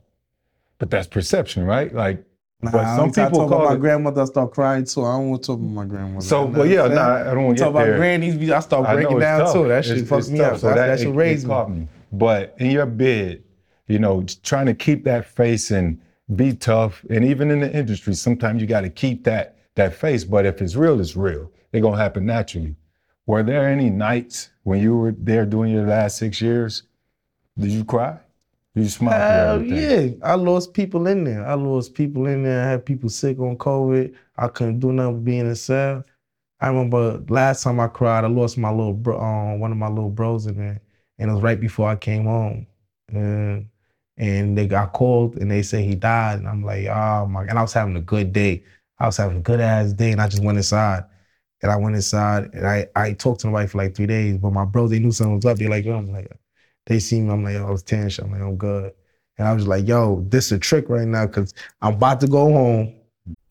[0.79, 1.93] But that's perception, right?
[1.95, 2.25] Like,
[2.63, 5.05] Nah, but some I people talk about call my grandmother, I start crying too.
[5.05, 6.25] I don't want to talk about my grandmother.
[6.25, 7.31] So, know well, yeah, nah.
[7.31, 7.97] I don't want to Talk about there.
[7.99, 9.53] grannies, I start breaking it's down tough.
[9.53, 9.69] too.
[9.69, 10.55] That shit fucked me tough.
[10.55, 10.59] up.
[10.61, 11.55] So that, that it- shit it raised me.
[11.69, 11.89] me.
[12.13, 13.43] But in your bid,
[13.87, 16.01] you know, trying to keep that face and
[16.37, 20.25] be tough, and even in the industry, sometimes you got to keep that that face.
[20.25, 21.51] But if it's real, it's real.
[21.75, 22.77] It's gonna happen naturally.
[23.27, 26.85] Were there any nights when you were there doing your last six years?
[27.59, 28.17] Did you cry?
[28.77, 30.19] Did you smile everything?
[30.21, 30.25] yeah.
[30.25, 31.45] I lost people in there.
[31.45, 32.65] I lost people in there.
[32.65, 34.15] I had people sick on COVID.
[34.37, 36.05] I couldn't do nothing but be in the cell.
[36.61, 39.89] I remember last time I cried, I lost my little bro, um, one of my
[39.89, 40.81] little bros in there.
[41.19, 42.69] And it was right before I came home.
[43.09, 43.69] And,
[44.17, 46.39] and they got called and they said he died.
[46.39, 48.63] And I'm like, oh my, and I was having a good day.
[49.01, 51.05] I was having a good ass day and I just went inside.
[51.65, 54.37] And I went inside and I, I talked to nobody for like three days.
[54.37, 55.57] But my bros, they knew something was up.
[55.57, 56.31] They're like, yo, I'm like,
[56.85, 58.19] they see me, I'm like, yo, I was tense.
[58.19, 58.93] I'm like, I'm good.
[59.39, 62.29] And I was like, yo, this is a trick right now because I'm about to
[62.29, 62.95] go home.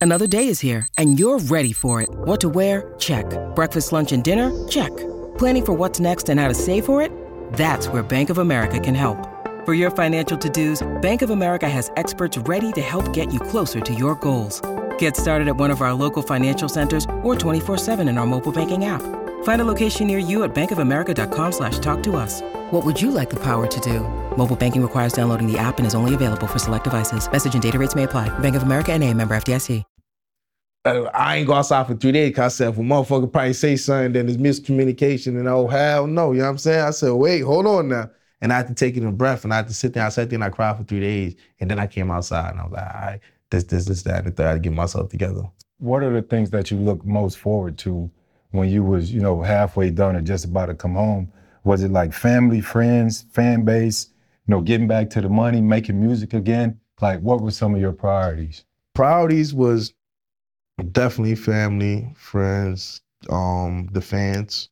[0.00, 2.08] Another day is here, and you're ready for it.
[2.08, 2.94] What to wear?
[3.00, 3.26] Check.
[3.56, 4.52] Breakfast, lunch, and dinner?
[4.68, 4.96] Check.
[5.36, 7.10] Planning for what's next and how to save for it?
[7.54, 9.18] That's where Bank of America can help.
[9.64, 13.80] For your financial to-dos, Bank of America has experts ready to help get you closer
[13.80, 14.62] to your goals.
[14.98, 18.84] Get started at one of our local financial centers or 24-7 in our mobile banking
[18.84, 19.00] app.
[19.44, 22.42] Find a location near you at bankofamerica.com slash talk to us.
[22.70, 24.00] What would you like the power to do?
[24.36, 27.30] Mobile banking requires downloading the app and is only available for select devices.
[27.32, 28.28] Message and data rates may apply.
[28.40, 29.82] Bank of America and a member FDIC.
[30.86, 33.54] Uh, I ain't go outside for three days because I said, if a motherfucker probably
[33.54, 35.38] say something, then there's miscommunication.
[35.38, 36.32] And oh, hell no.
[36.32, 36.80] You know what I'm saying?
[36.84, 38.10] I said, wait, hold on now.
[38.42, 40.04] And I had to take it in breath and I had to sit there.
[40.04, 41.36] I sat there and I cried for three days.
[41.58, 43.20] And then I came outside and I was like, all right,
[43.54, 44.46] this, this, this, that, and the third.
[44.46, 45.42] I had to get myself together.
[45.78, 48.10] What are the things that you look most forward to
[48.50, 51.32] when you was, you know, halfway done or just about to come home?
[51.64, 54.08] Was it like family, friends, fan base,
[54.46, 56.78] you know, getting back to the money, making music again?
[57.00, 58.64] Like, what were some of your priorities?
[58.94, 59.92] priorities was
[60.92, 64.70] definitely family, friends, um, the fans,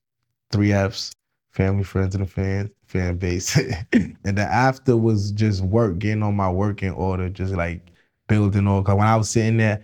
[0.51, 1.13] three Fs,
[1.51, 3.57] family, friends, and the fans, fan base.
[3.93, 7.92] and then after was just work, getting on my work in order, just like
[8.33, 8.83] building all.
[8.83, 9.83] Cause when I was sitting there,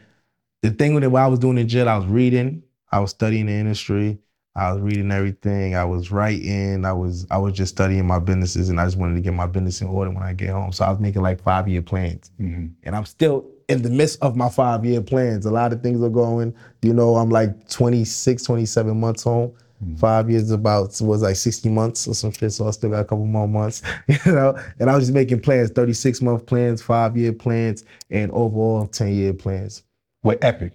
[0.62, 3.46] the thing with it, I was doing in jail, I was reading, I was studying
[3.46, 4.18] the industry,
[4.56, 8.70] I was reading everything, I was writing, I was I was just studying my businesses,
[8.70, 10.72] and I just wanted to get my business in order when I get home.
[10.72, 12.68] So I was making like five year plans mm-hmm.
[12.82, 15.44] and I'm still in the midst of my five year plans.
[15.46, 16.54] A lot of things are going.
[16.82, 19.52] You know, I'm like 26, 27 months home.
[19.97, 22.53] Five years about was like 60 months or some shit.
[22.53, 24.59] So I still got a couple more months, you know.
[24.81, 29.14] And I was just making plans, 36 month plans, five year plans, and overall 10
[29.14, 29.85] year plans.
[30.25, 30.73] With Epic,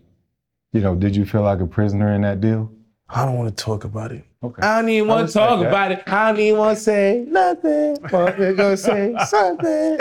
[0.72, 2.72] you know, did you feel like a prisoner in that deal?
[3.10, 4.24] I don't want to talk about it.
[4.42, 4.62] Okay.
[4.62, 5.68] I don't even want to talk that.
[5.68, 6.04] about it.
[6.08, 7.98] I don't even want to say nothing.
[8.10, 9.98] But we're gonna say something.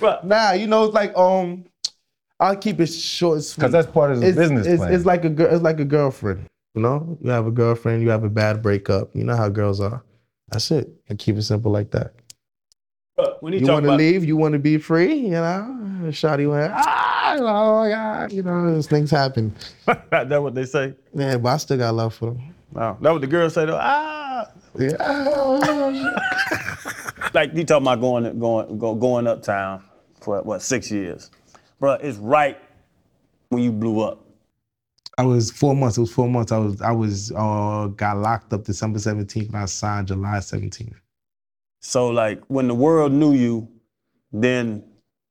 [0.00, 1.64] Bruh, Nah, you know, it's like um,
[2.40, 3.36] I'll keep it short.
[3.36, 3.60] and sweet.
[3.60, 4.94] Because that's part of the it's, business it's, plan.
[4.94, 5.54] It's like a girl.
[5.54, 6.46] It's like a girlfriend.
[6.74, 8.02] You know, you have a girlfriend.
[8.02, 9.14] You have a bad breakup.
[9.14, 10.02] You know how girls are.
[10.48, 10.90] That's it.
[11.08, 12.14] I keep it simple like that.
[13.40, 14.24] when he You talk want to leave?
[14.24, 15.14] You want to be free?
[15.14, 15.76] You know,
[16.06, 16.72] Shotty went.
[16.74, 18.32] Ah, oh my God.
[18.32, 19.54] You know, these things happen.
[20.10, 20.94] that what they say.
[21.14, 22.54] Yeah, but I still got love for them.
[22.72, 23.78] No, that what the girls say though.
[23.80, 24.48] Ah,
[24.78, 24.96] Yeah.
[27.34, 29.82] like you talking about going going go, going uptown
[30.20, 31.30] for what six years,
[31.80, 32.58] Bruh, It's right
[33.48, 34.24] when you blew up.
[35.18, 35.98] I was four months.
[35.98, 36.52] It was four months.
[36.52, 40.94] I was I was uh got locked up December 17th and I signed July 17th.
[41.80, 43.68] So like when the world knew you,
[44.32, 44.84] then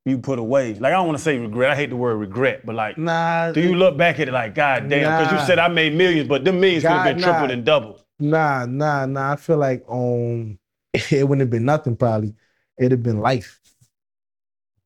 [0.04, 0.74] you put away.
[0.74, 1.70] Like I don't want to say regret.
[1.70, 3.52] I hate the word regret, but like, Nah.
[3.52, 5.18] do you look back at it like, God damn?
[5.20, 5.40] Because Nah.
[5.40, 7.54] you said I made millions, but them millions could have been tripled nah.
[7.54, 8.04] and doubled.
[8.18, 9.32] Nah, nah, nah.
[9.32, 10.58] I feel like um
[10.94, 12.34] it wouldn't have been nothing probably.
[12.78, 13.60] It'd have been life.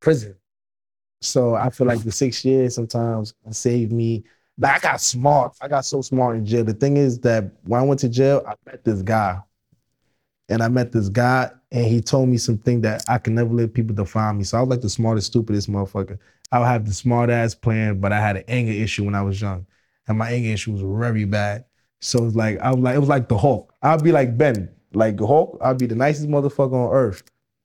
[0.01, 0.37] Prison.
[1.25, 4.25] So I feel like the six years sometimes saved me.
[4.59, 5.57] Like I got smart.
[5.61, 6.65] I got so smart in jail.
[6.65, 9.41] The thing is that when I went to jail, I met this guy.
[10.49, 13.73] And I met this guy and he told me something that I can never let
[13.73, 14.45] people define me.
[14.45, 16.19] So I was like the smartest, stupidest motherfucker.
[16.53, 19.23] I would have the smart ass plan, but I had an anger issue when I
[19.23, 19.67] was young.
[20.07, 21.65] And my anger issue was very bad.
[22.01, 23.73] So it's like I was like it was like the Hulk.
[23.83, 25.59] I'd be like Ben, like the Hulk.
[25.63, 27.23] I'd be the nicest motherfucker on earth,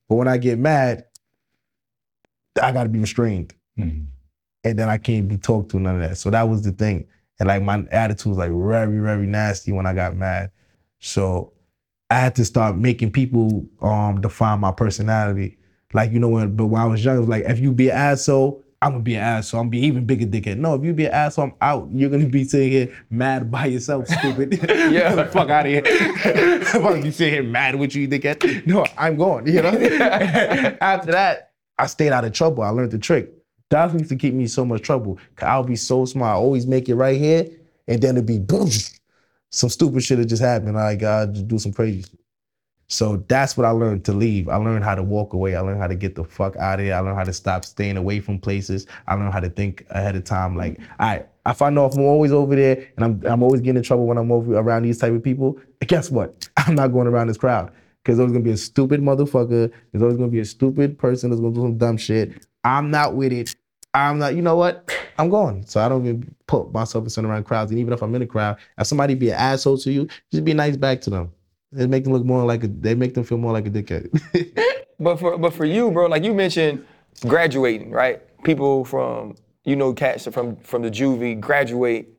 [0.08, 1.04] but when I get mad,
[2.62, 4.06] I gotta be restrained, Mhm.
[4.64, 6.18] and then I can't be talked to none of that.
[6.18, 7.06] So that was the thing,
[7.40, 10.52] and like my attitude was like very very nasty when I got mad.
[11.00, 11.54] So
[12.10, 15.58] I had to start making people um define my personality.
[15.94, 17.90] Like you know when, but when I was young, it was like if you be
[17.90, 19.62] an asshole, I'm gonna be an asshole.
[19.62, 20.58] I'm gonna be even bigger dickhead.
[20.58, 21.90] No, if you be an asshole, I'm out.
[21.94, 24.54] You're gonna be sitting here mad by yourself, stupid.
[24.92, 25.16] Yeah.
[25.16, 25.84] The fuck out of here.
[26.74, 28.66] I'm gonna be sitting here mad with you, dickhead.
[28.68, 29.48] No, I'm going.
[29.48, 29.70] You know.
[30.82, 31.49] After that,
[31.80, 32.64] I stayed out of trouble.
[32.64, 33.32] I learned the trick.
[33.70, 35.18] That used to keep me in so much trouble.
[35.36, 36.36] Cause I'll be so smart.
[36.36, 37.48] I always make it right here,
[37.88, 38.70] and then it'd be boom.
[39.52, 40.78] Some stupid shit that just happened.
[40.78, 42.20] I gotta do some crazy shit.
[42.92, 44.50] So that's what I learned to leave.
[44.50, 45.56] I learned how to walk away.
[45.56, 46.96] I learned how to get the fuck out of here.
[46.96, 48.88] I learned how to stop staying away from places.
[49.08, 50.56] I learned how to think ahead of time.
[50.56, 53.62] Like, all right, if I know if I'm always over there and I'm I'm always
[53.62, 56.50] getting in trouble when I'm over around these type of people, guess what?
[56.58, 57.72] I'm not going around this crowd.
[58.04, 59.72] Because there's always gonna be a stupid motherfucker.
[59.92, 62.46] There's always gonna be a stupid person that's gonna do some dumb shit.
[62.64, 63.56] I'm not with it.
[63.94, 64.92] I'm not, you know what?
[65.18, 65.66] I'm going.
[65.66, 67.72] So I don't even put myself in center around crowds.
[67.72, 70.46] And even if I'm in a crowd, if somebody be an asshole to you, just
[70.46, 71.32] be nice back to them.
[71.76, 72.68] It make them look more like a.
[72.68, 74.10] They make them feel more like a dickhead.
[75.00, 76.86] But for but for you, bro, like you mentioned,
[77.26, 78.22] graduating, right?
[78.44, 82.10] People from you know cats from from the juvie graduate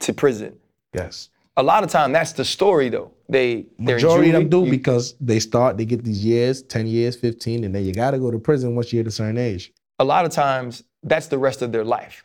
[0.00, 0.58] to prison.
[0.92, 1.30] yes.
[1.58, 3.10] A lot of time, that's the story though.
[3.28, 7.16] They Majority of them do you- because they start, they get these years, 10 years,
[7.16, 9.72] 15, and then you gotta go to prison once you hit a certain age.
[9.98, 12.24] a lot of times that's the rest of their life,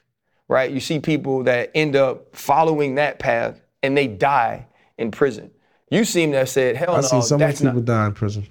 [0.49, 0.69] right?
[0.71, 4.67] You see people that end up following that path and they die
[4.97, 5.51] in prison.
[5.89, 7.69] You seem to have said, hell I've no, seen so many that's not.
[7.71, 8.45] people die in prison.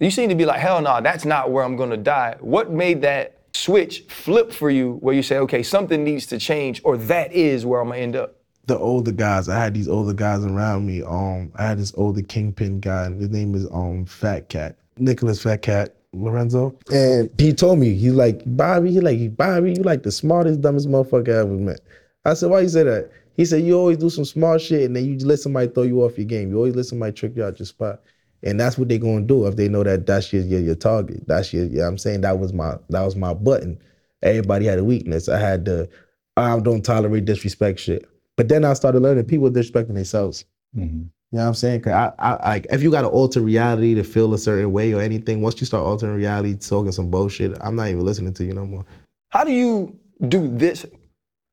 [0.00, 2.36] You seem to be like, hell no, that's not where I'm gonna die.
[2.40, 6.80] What made that switch flip for you where you say, okay, something needs to change
[6.84, 8.36] or that is where I'm gonna end up?
[8.66, 11.02] The older guys, I had these older guys around me.
[11.02, 13.10] Um, I had this older kingpin guy.
[13.10, 18.12] His name is um Fat Cat, Nicholas Fat Cat Lorenzo, and he told me he's
[18.12, 18.92] like Bobby.
[18.92, 21.80] He like Bobby, you like the smartest, dumbest motherfucker I ever met.
[22.24, 23.10] I said, why you say that?
[23.36, 26.02] He said, you always do some smart shit, and then you let somebody throw you
[26.02, 26.50] off your game.
[26.50, 28.00] You always let somebody trick you out your spot.
[28.42, 31.26] And that's what they're gonna do if they know that that's your your, your target.
[31.26, 33.78] That's your yeah, I'm saying that was my that was my button.
[34.22, 35.28] Everybody had a weakness.
[35.28, 35.88] I had the
[36.36, 38.06] I don't tolerate disrespect shit.
[38.36, 40.44] But then I started learning people disrespecting themselves.
[40.76, 41.08] Mhm.
[41.30, 41.80] You know what I'm saying?
[41.80, 45.00] Cause I, I like if you gotta alter reality to feel a certain way or
[45.00, 48.52] anything, once you start altering reality, talking some bullshit, I'm not even listening to you
[48.52, 48.84] no more.
[49.30, 50.86] How do you do this?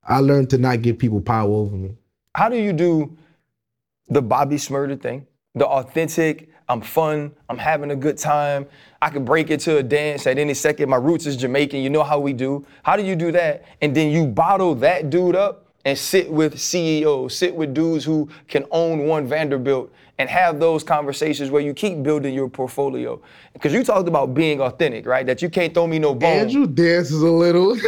[0.03, 1.95] I learned to not give people power over me.
[2.35, 3.17] How do you do
[4.07, 5.25] the Bobby Shmurda thing?
[5.55, 8.67] The authentic, I'm fun, I'm having a good time.
[9.01, 10.89] I can break into a dance at any second.
[10.89, 11.81] My roots is Jamaican.
[11.81, 12.65] You know how we do.
[12.83, 13.65] How do you do that?
[13.81, 18.29] And then you bottle that dude up and sit with CEOs, sit with dudes who
[18.47, 23.19] can own one Vanderbilt and have those conversations where you keep building your portfolio.
[23.53, 25.25] Because you talked about being authentic, right?
[25.25, 26.41] That you can't throw me no bone.
[26.41, 27.75] Andrew dances a little.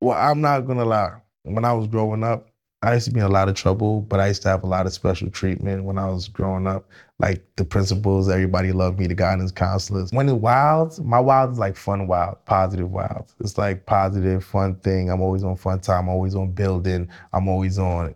[0.00, 1.20] well, I'm not gonna lie.
[1.42, 2.48] When I was growing up,
[2.82, 4.66] I used to be in a lot of trouble, but I used to have a
[4.66, 6.88] lot of special treatment when I was growing up.
[7.18, 10.12] Like the principals, everybody loved me, the guidance counselors.
[10.12, 13.32] When it's wild, my wild is like fun wild, positive wild.
[13.40, 15.10] It's like positive, fun thing.
[15.10, 18.14] I'm always on fun time, I'm always on building, I'm always on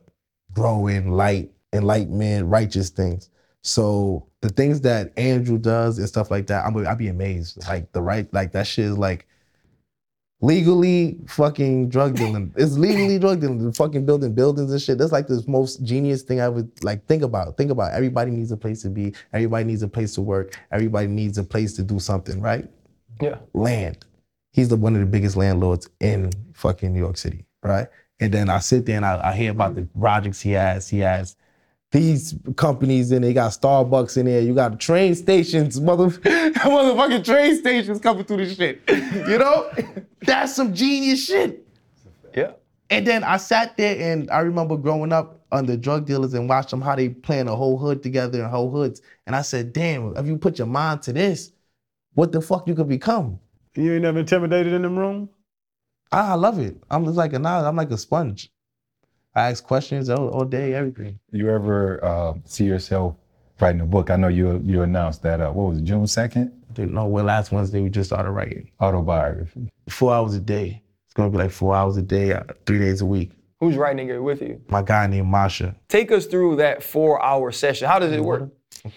[0.52, 3.30] growing, light, enlightenment, righteous things.
[3.62, 7.66] So the things that Andrew does and stuff like that, I'm I'd be amazed.
[7.68, 9.26] Like the right, like that shit is like
[10.40, 12.52] legally fucking drug dealing.
[12.56, 13.72] It's legally drug dealing.
[13.72, 14.98] Fucking building buildings and shit.
[14.98, 17.56] That's like the most genius thing I would like think about.
[17.56, 17.92] Think about.
[17.92, 19.14] Everybody needs a place to be.
[19.32, 20.58] Everybody needs a place to work.
[20.72, 22.68] Everybody needs a place to do something, right?
[23.20, 23.36] Yeah.
[23.54, 24.04] land.
[24.52, 27.86] He's the one of the biggest landlords in fucking New York City, right?
[28.18, 30.88] And then I sit there and I, I hear about the projects he has.
[30.88, 31.36] He has
[31.90, 33.30] these companies in there.
[33.30, 34.40] You got Starbucks in there.
[34.40, 38.80] You got train stations, mother, motherfucking train stations coming through this shit.
[38.88, 39.70] You know,
[40.22, 41.66] that's some genius shit.
[42.34, 42.52] Yeah.
[42.90, 46.70] And then I sat there and I remember growing up under drug dealers and watched
[46.70, 49.02] them how they plan a whole hood together and whole hoods.
[49.26, 51.52] And I said, damn, if you put your mind to this,
[52.14, 53.38] what the fuck you could become?
[53.74, 55.28] You ain't never intimidated in them room?
[56.12, 56.76] I I love it.
[56.90, 58.50] I'm just like a nah, I'm like a sponge.
[59.34, 61.18] I ask questions all, all day, everything.
[61.30, 63.14] You ever uh, see yourself
[63.60, 64.10] writing a book?
[64.10, 65.40] I know you you announced that.
[65.40, 66.52] Uh, what was it, June second?
[66.72, 68.70] Dude, no, well, last Wednesday we just started writing.
[68.80, 69.70] Autobiography.
[69.88, 70.82] Four hours a day.
[71.06, 73.32] It's gonna be like four hours a day, uh, three days a week.
[73.60, 74.60] Who's writing it with you?
[74.68, 75.76] My guy named Masha.
[75.88, 77.88] Take us through that four hour session.
[77.88, 78.50] How does it work?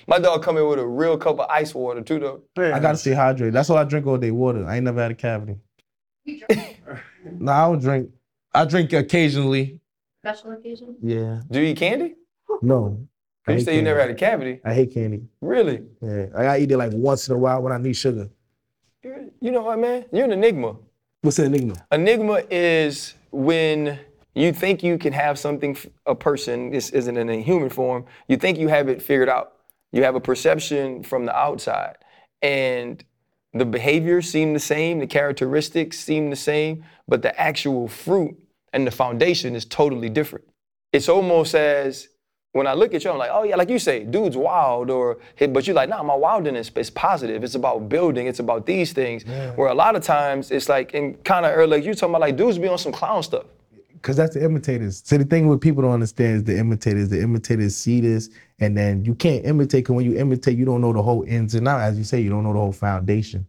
[0.08, 2.44] My dog come in with a real cup of ice water too, though.
[2.58, 3.52] I gotta stay hydrated.
[3.52, 4.32] That's all I drink all day.
[4.32, 4.66] Water.
[4.66, 5.58] I ain't never had a cavity.
[7.26, 8.10] No, I don't drink.
[8.54, 9.80] I drink occasionally.
[10.26, 10.96] Special occasion?
[11.02, 11.42] Yeah.
[11.52, 12.16] Do you eat candy?
[12.62, 12.98] No.
[13.46, 14.62] I You hate say you never had a cavity.
[14.64, 15.24] I hate candy.
[15.42, 15.82] Really?
[16.02, 16.28] Yeah.
[16.34, 18.30] I eat it like once in a while when I need sugar.
[19.04, 20.06] You're- You know what, man?
[20.14, 20.78] You're an enigma.
[21.24, 21.76] What's an enigma?
[21.92, 24.00] Enigma is when
[24.34, 28.06] you think you can have something, f- a person, this isn't in a human form,
[28.30, 29.50] you think you have it figured out.
[29.92, 31.98] you have a perception from the outside,
[32.42, 33.04] and
[33.54, 38.36] the behaviors seem the same, the characteristics seem the same, but the actual fruit
[38.74, 40.46] and the foundation is totally different.
[40.92, 42.10] It's almost as
[42.54, 45.18] when I look at you, I'm like, oh yeah, like you say, dude's wild, or
[45.40, 47.44] but you're like, nah, my wildness is positive.
[47.44, 48.28] It's about building.
[48.28, 49.26] It's about these things.
[49.56, 52.22] Where a lot of times it's like, in kind of early, like you talking about,
[52.22, 53.46] like dudes be on some clown stuff.
[54.04, 55.02] Cause that's the imitators.
[55.06, 57.08] So the thing what people don't understand is the imitators.
[57.08, 59.86] The imitators see this, and then you can't imitate.
[59.86, 61.84] Cause when you imitate, you don't know the whole ins and outs.
[61.84, 63.48] As you say, you don't know the whole foundation.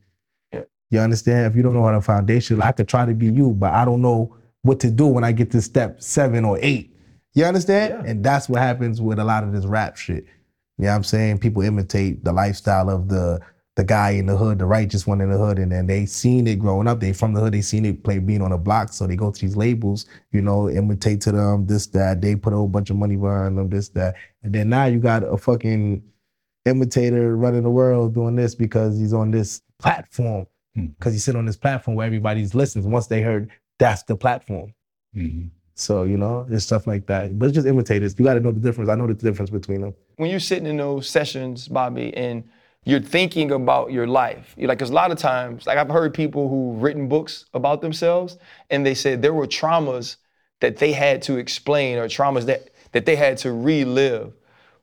[0.52, 0.62] Yeah.
[0.90, 1.46] You understand?
[1.46, 3.84] If you don't know how the foundation, I could try to be you, but I
[3.84, 6.96] don't know what to do when I get to step seven or eight.
[7.34, 8.06] You understand?
[8.06, 10.24] And that's what happens with a lot of this rap shit.
[10.78, 11.38] You know what I'm saying?
[11.38, 13.40] People imitate the lifestyle of the
[13.76, 16.46] the guy in the hood, the righteous one in the hood, and then they seen
[16.46, 17.00] it growing up.
[17.00, 19.32] They from the hood, they seen it play being on the block, so they go
[19.32, 22.20] to these labels, you know, imitate to them this that.
[22.20, 25.00] They put a whole bunch of money behind them, this that, and then now you
[25.00, 26.04] got a fucking
[26.64, 30.46] imitator running the world doing this because he's on this platform.
[30.74, 30.86] Hmm.
[30.86, 32.90] Because he sit on this platform where everybody's listening.
[32.90, 33.50] Once they heard
[33.84, 34.72] that's the platform.
[35.14, 35.48] Mm-hmm.
[35.74, 37.38] So you know, there's stuff like that.
[37.38, 38.18] But it's just imitators.
[38.18, 38.88] You got to know the difference.
[38.88, 39.94] I know the difference between them.
[40.16, 42.44] when you're sitting in those sessions, Bobby, and
[42.84, 46.14] you're thinking about your life, you're like, because a lot of times, like I've heard
[46.14, 48.38] people who've written books about themselves,
[48.70, 50.16] and they said there were traumas
[50.60, 54.32] that they had to explain or traumas that that they had to relive.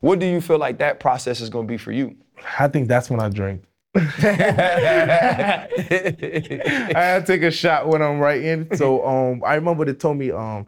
[0.02, 2.18] What do you feel like that process is going to be for you?
[2.60, 3.64] I think that's when I drink.
[3.94, 5.68] I
[6.96, 8.68] had to take a shot when I'm writing.
[8.76, 10.66] So um, I remember they told me um,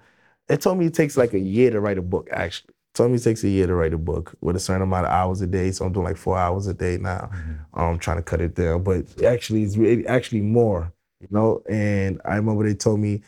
[0.49, 2.27] it told me it takes like a year to write a book.
[2.31, 4.81] Actually, it told me it takes a year to write a book with a certain
[4.81, 5.71] amount of hours a day.
[5.71, 7.31] So I'm doing like four hours a day now.
[7.73, 10.91] I'm trying to cut it down, but actually it's really actually more.
[11.21, 13.21] You know, and I remember they told me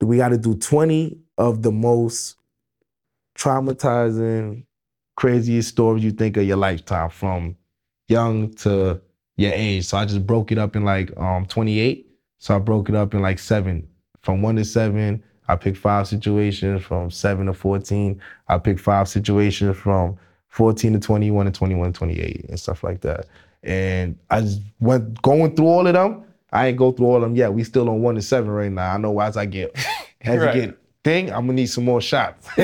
[0.00, 2.36] we got to do 20 of the most
[3.38, 4.64] traumatizing,
[5.16, 7.56] craziest stories you think of your lifetime from
[8.12, 9.00] young to
[9.36, 9.86] your age.
[9.86, 12.06] So I just broke it up in like um 28.
[12.38, 13.88] So I broke it up in like seven.
[14.20, 16.82] From one to seven, I picked five situations.
[16.84, 20.16] From seven to 14, I picked five situations from
[20.48, 23.26] 14 to 21 and 21 to 28 and stuff like that.
[23.62, 26.24] And I just went going through all of them.
[26.52, 27.52] I ain't go through all of them yet.
[27.54, 28.94] We still on one to seven right now.
[28.94, 29.74] I know as I get
[30.20, 30.48] as Right.
[30.48, 32.48] I get thing, I'm gonna need some more shots.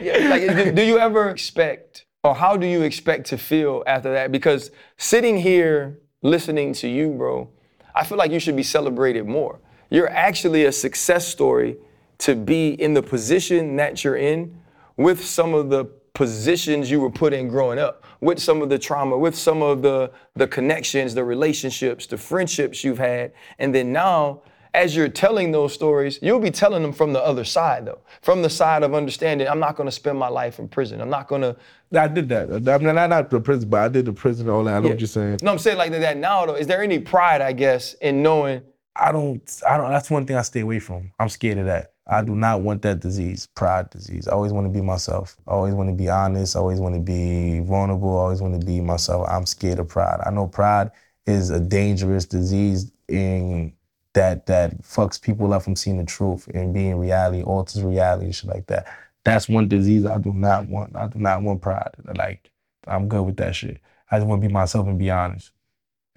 [0.00, 4.12] Yeah, like, do, do you ever expect, or how do you expect to feel after
[4.12, 4.30] that?
[4.30, 7.48] Because sitting here listening to you, bro,
[7.94, 9.60] I feel like you should be celebrated more.
[9.88, 11.76] You're actually a success story
[12.18, 14.60] to be in the position that you're in
[14.96, 18.78] with some of the positions you were put in growing up, with some of the
[18.78, 23.92] trauma, with some of the the connections, the relationships, the friendships you've had, and then
[23.92, 24.42] now
[24.74, 28.42] as you're telling those stories, you'll be telling them from the other side, though, from
[28.42, 29.48] the side of understanding.
[29.48, 31.00] I'm not going to spend my life in prison.
[31.00, 31.56] I'm not going to.
[31.92, 32.50] I did that.
[32.50, 34.76] I mean, not, not the prison, but I did the prison all that.
[34.76, 35.40] I know what you're saying.
[35.42, 36.54] No, I'm saying like that now, though.
[36.54, 38.62] Is there any pride, I guess, in knowing?
[38.94, 41.12] I don't, I don't, that's one thing I stay away from.
[41.18, 41.94] I'm scared of that.
[42.06, 44.26] I do not want that disease, pride disease.
[44.26, 45.36] I always want to be myself.
[45.46, 46.56] I always want to be honest.
[46.56, 48.18] I always want to be vulnerable.
[48.18, 49.28] I always want to be myself.
[49.28, 50.20] I'm scared of pride.
[50.26, 50.90] I know pride
[51.26, 53.72] is a dangerous disease in
[54.14, 58.34] that that fucks people up from seeing the truth and being reality, alters reality and
[58.34, 58.86] shit like that.
[59.24, 60.96] That's one disease I do not want.
[60.96, 61.94] I do not want pride.
[62.16, 62.50] Like,
[62.86, 63.80] I'm good with that shit.
[64.10, 65.52] I just want to be myself and be honest.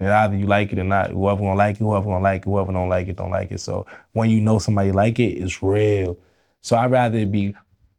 [0.00, 1.10] And either you like it or not.
[1.10, 3.60] Whoever gonna like it, whoever gonna like it, whoever don't like it, don't like it.
[3.60, 6.18] So when you know somebody like it, it's real.
[6.62, 7.54] So I'd rather it be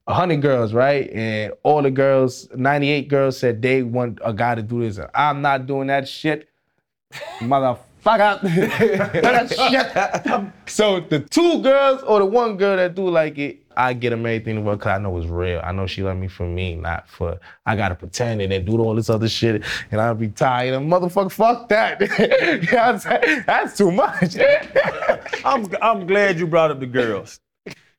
[0.08, 1.10] hundred girls, right?
[1.12, 5.00] And all the girls, 98 girls said they want a guy to do this.
[5.14, 6.50] I'm not doing that shit.
[7.40, 7.80] Motherfucker.
[8.06, 9.50] That
[10.66, 10.72] shit.
[10.72, 14.26] So the two girls or the one girl that do like it, I get them
[14.26, 15.60] everything well because I know it's real.
[15.64, 18.80] I know she love me for me, not for I gotta pretend and then do
[18.80, 22.00] all this other shit and I'll be tired and motherfucker, fuck that.
[22.02, 23.44] you know what I'm saying?
[23.46, 24.38] That's too much.
[25.46, 27.40] I'm I'm glad you brought up the girls.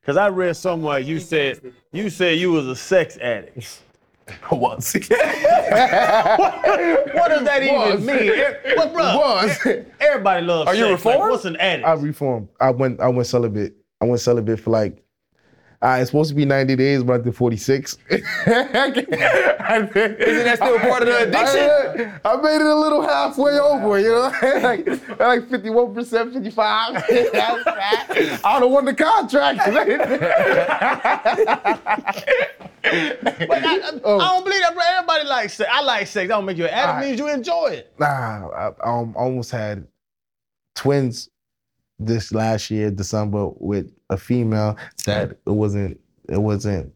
[0.05, 1.59] Cause I read somewhere you said
[1.91, 3.81] you said you was a sex addict.
[4.51, 4.93] Was.
[5.67, 8.01] What does that even Was.
[8.05, 8.31] mean?
[8.77, 9.17] What, bro?
[9.17, 9.57] Was.
[9.99, 11.05] Everybody loves Are you sex.
[11.05, 11.87] Like, what's an addict?
[11.87, 12.47] I reformed.
[12.59, 13.75] I went I went celibate.
[14.01, 15.03] I went celibate for like
[15.81, 17.97] uh, it's supposed to be 90 days, but I did 46.
[18.09, 22.19] Isn't that still part of the addiction?
[22.25, 24.31] I, I made it a little halfway over, you know?
[24.61, 24.87] like,
[25.19, 26.95] like 51%, 55.
[28.43, 29.59] I don't want the contract.
[32.83, 34.19] But I, I- Oh.
[34.19, 34.83] I don't believe that, bro.
[34.97, 35.69] Everybody likes sex.
[35.73, 36.27] I like sex.
[36.27, 36.87] That don't make you an addict.
[36.87, 37.05] Alright.
[37.07, 37.93] means you enjoy it.
[37.99, 39.87] Nah, I, I almost had
[40.75, 41.29] twins
[41.99, 45.99] this last year, December, with a female that it wasn't,
[46.29, 46.93] it wasn't,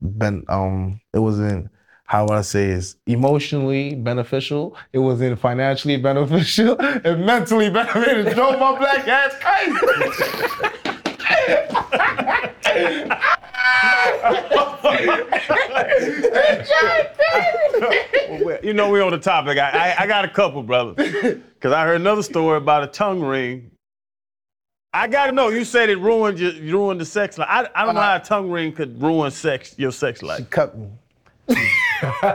[0.00, 1.70] been, um, it wasn't
[2.10, 4.76] how would I say is emotionally beneficial.
[4.92, 8.26] It wasn't financially beneficial and mentally beneficial.
[8.26, 9.36] It drove my black ass
[18.42, 19.58] Well, you know we on the topic.
[19.58, 20.94] I, I, I got a couple, brother.
[21.60, 23.70] Cause I heard another story about a tongue ring.
[24.92, 25.48] I gotta know.
[25.48, 27.48] You said it ruined your, ruined the sex life.
[27.48, 30.38] I, I don't know how a tongue ring could ruin sex your sex life.
[30.38, 30.50] She life.
[30.50, 30.88] cut me.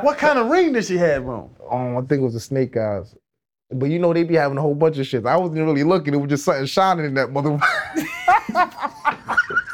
[0.03, 1.49] What kind of ring did she have on?
[1.71, 3.15] Um, I think it was the snake eyes.
[3.71, 5.25] But you know they be having a whole bunch of shit.
[5.25, 6.13] I wasn't really looking.
[6.13, 7.59] It was just something shining in that mother.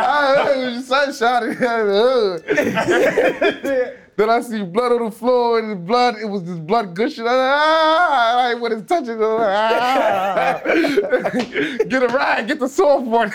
[0.00, 1.58] I, it something shining.
[4.16, 6.16] then I see blood on the floor and the blood.
[6.16, 7.24] It was this blood gushing.
[7.26, 9.18] Ah, I when it's touching.
[9.20, 10.60] Ah.
[10.64, 12.48] get a ride.
[12.48, 13.30] Get the soft one.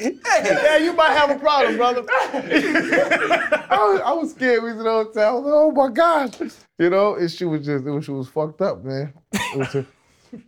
[0.00, 2.04] Yeah, you might have a problem, brother.
[2.08, 4.62] I was, I was scared.
[4.62, 5.28] We was in the hotel.
[5.28, 6.32] I was like, oh my gosh.
[6.78, 9.12] You know, and she was just, it was, she was fucked up, man.
[9.32, 9.86] It was a,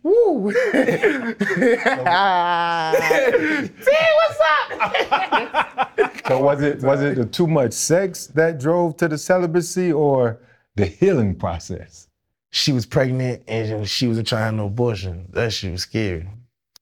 [0.03, 0.53] woo.
[6.27, 10.41] So was it was it the too much sex that drove to the celibacy or
[10.75, 12.07] the healing process?
[12.51, 15.27] she was pregnant and she wasn't trying to have no abortion.
[15.31, 16.27] That shit was scary.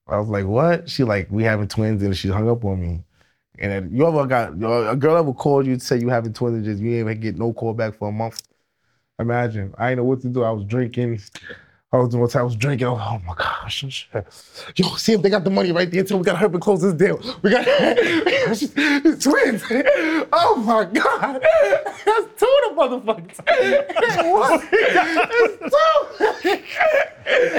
[0.08, 0.90] I was like, what?
[0.90, 3.04] She like, we having twins and she hung up on me.
[3.58, 6.66] And you ever got, a girl ever called you to say you having twins and
[6.66, 8.42] just you ain't even get no call back for a month?
[9.20, 9.74] Imagine.
[9.78, 10.44] I didn't know what to do.
[10.44, 11.22] I was drinking.
[11.92, 12.88] I was doing I was drinking.
[12.88, 13.86] Oh, oh my gosh.
[13.88, 14.26] shit.
[14.76, 16.04] Yo, see if they got the money right there.
[16.04, 17.18] Them we gotta help and close this deal.
[17.42, 17.64] We got
[19.22, 19.64] twins.
[20.34, 21.42] Oh my God.
[22.06, 23.38] That's two of the motherfuckers.
[24.32, 24.64] what?
[24.78, 26.50] It's two.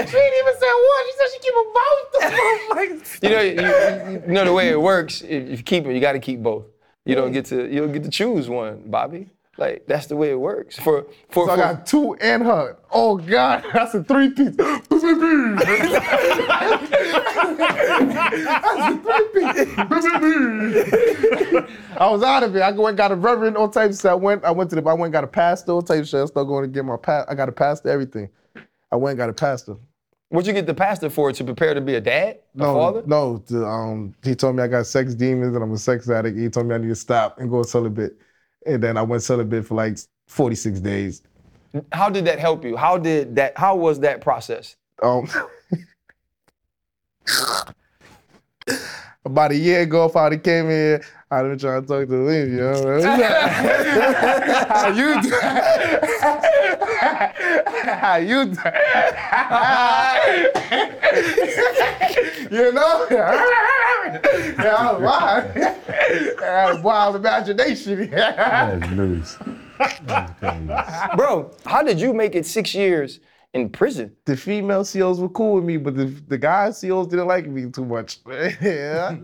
[0.05, 1.03] she didn't even say one.
[1.05, 3.19] She said she keep them both.
[3.23, 5.21] You know, you, you know the way it works.
[5.21, 6.65] If you keep it, you got to keep both.
[7.05, 9.29] You don't get to you don't get to choose one, Bobby.
[9.57, 10.77] Like that's the way it works.
[10.77, 12.77] For for, So I for- got two and her.
[12.91, 14.55] Oh God, that's a three piece.
[14.55, 15.97] that's a three piece.
[21.99, 22.61] I was out of it.
[22.61, 24.11] I went and got a reverend, types of stuff.
[24.11, 25.97] I went, I went to the, I went and got a pastor, of shit.
[25.97, 27.25] I started going to get my pass.
[27.27, 28.29] I got a pastor, everything.
[28.91, 29.75] I went and got a pastor.
[30.29, 33.03] what you get the pastor for to prepare to be a dad, a No, father?
[33.05, 33.43] no.
[33.65, 36.37] Um, he told me I got sex demons and I'm a sex addict.
[36.37, 38.17] He told me I need to stop and go celibate.
[38.67, 39.97] And then I went celibate for like
[40.27, 41.21] 46 days.
[41.91, 42.75] How did that help you?
[42.75, 43.57] How did that?
[43.57, 44.75] How was that process?
[45.01, 45.29] Um,
[49.25, 52.15] about a year ago, I'd have came here, I'd have been trying to talk to
[52.23, 53.01] Lee, you know?
[54.69, 55.29] How you do?
[57.91, 58.55] How you do?
[62.55, 63.07] you know?
[63.11, 63.33] yeah,
[64.77, 65.51] I was wild.
[65.57, 68.09] I had a wild imagination.
[68.09, 69.37] That's loose.
[71.17, 73.19] Bro, how did you make it six years
[73.61, 74.15] in prison?
[74.25, 77.69] the female COs were cool with me, but the, the guy COs didn't like me
[77.69, 78.19] too much.
[78.61, 79.15] yeah.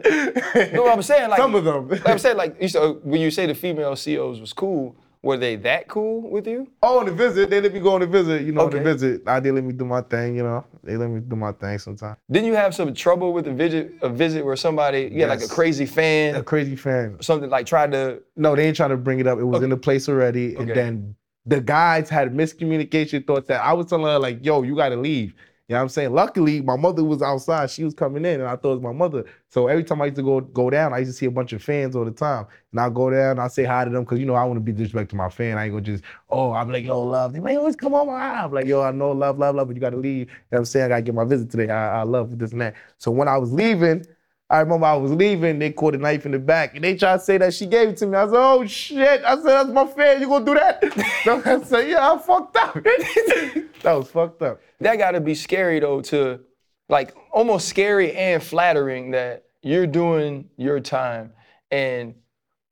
[0.73, 1.89] No, I'm saying like Some of them.
[1.89, 5.37] Like I'm saying like you said, when you say the female COs was cool, were
[5.37, 6.67] they that cool with you?
[6.81, 8.41] Oh, on the visit, they let me go on the visit.
[8.41, 8.79] You know, on Okay.
[8.79, 10.35] the visit, I they let me do my thing.
[10.35, 12.17] You know, they let me do my thing sometimes.
[12.29, 15.41] Didn't you have some trouble with a visit, a visit where somebody, you had like
[15.41, 17.17] a crazy fan, A crazy fan.
[17.21, 18.21] something like tried to?
[18.35, 19.39] No, they ain't trying to bring it up.
[19.39, 19.63] It was Okay.
[19.63, 21.15] in the place already, and then
[21.45, 23.25] the guys had miscommunication.
[23.25, 25.33] Thought that I was telling her like, "Yo, you gotta leave."
[25.69, 26.13] You know what I'm saying?
[26.13, 27.69] Luckily, my mother was outside.
[27.69, 29.23] She was coming in, and I thought it was my mother.
[29.47, 31.53] So every time I used to go go down, I used to see a bunch
[31.53, 32.47] of fans all the time.
[32.71, 34.61] And I go down, I say hi to them because you know I want to
[34.61, 35.57] be disrespectful to my fan.
[35.57, 37.31] I ain't gonna just, oh, I'm like, yo, love.
[37.31, 38.43] They always come on my eye.
[38.43, 40.19] I'm like, yo, I know, love, love, love, but you gotta leave.
[40.19, 40.85] You know what I'm saying?
[40.85, 41.69] I gotta get my visit today.
[41.69, 42.75] I, I love this and that.
[42.97, 44.05] So when I was leaving,
[44.49, 47.17] I remember I was leaving, they caught a knife in the back, and they tried
[47.17, 48.17] to say that she gave it to me.
[48.17, 49.23] I said, oh shit.
[49.23, 50.21] I said, that's my fan.
[50.21, 50.83] You gonna do that?
[51.23, 52.73] so I said, yeah, I fucked up.
[52.83, 54.61] that was fucked up.
[54.79, 56.41] That got to be scary though, to
[56.89, 61.33] like almost scary and flattering that you're doing your time,
[61.71, 62.13] and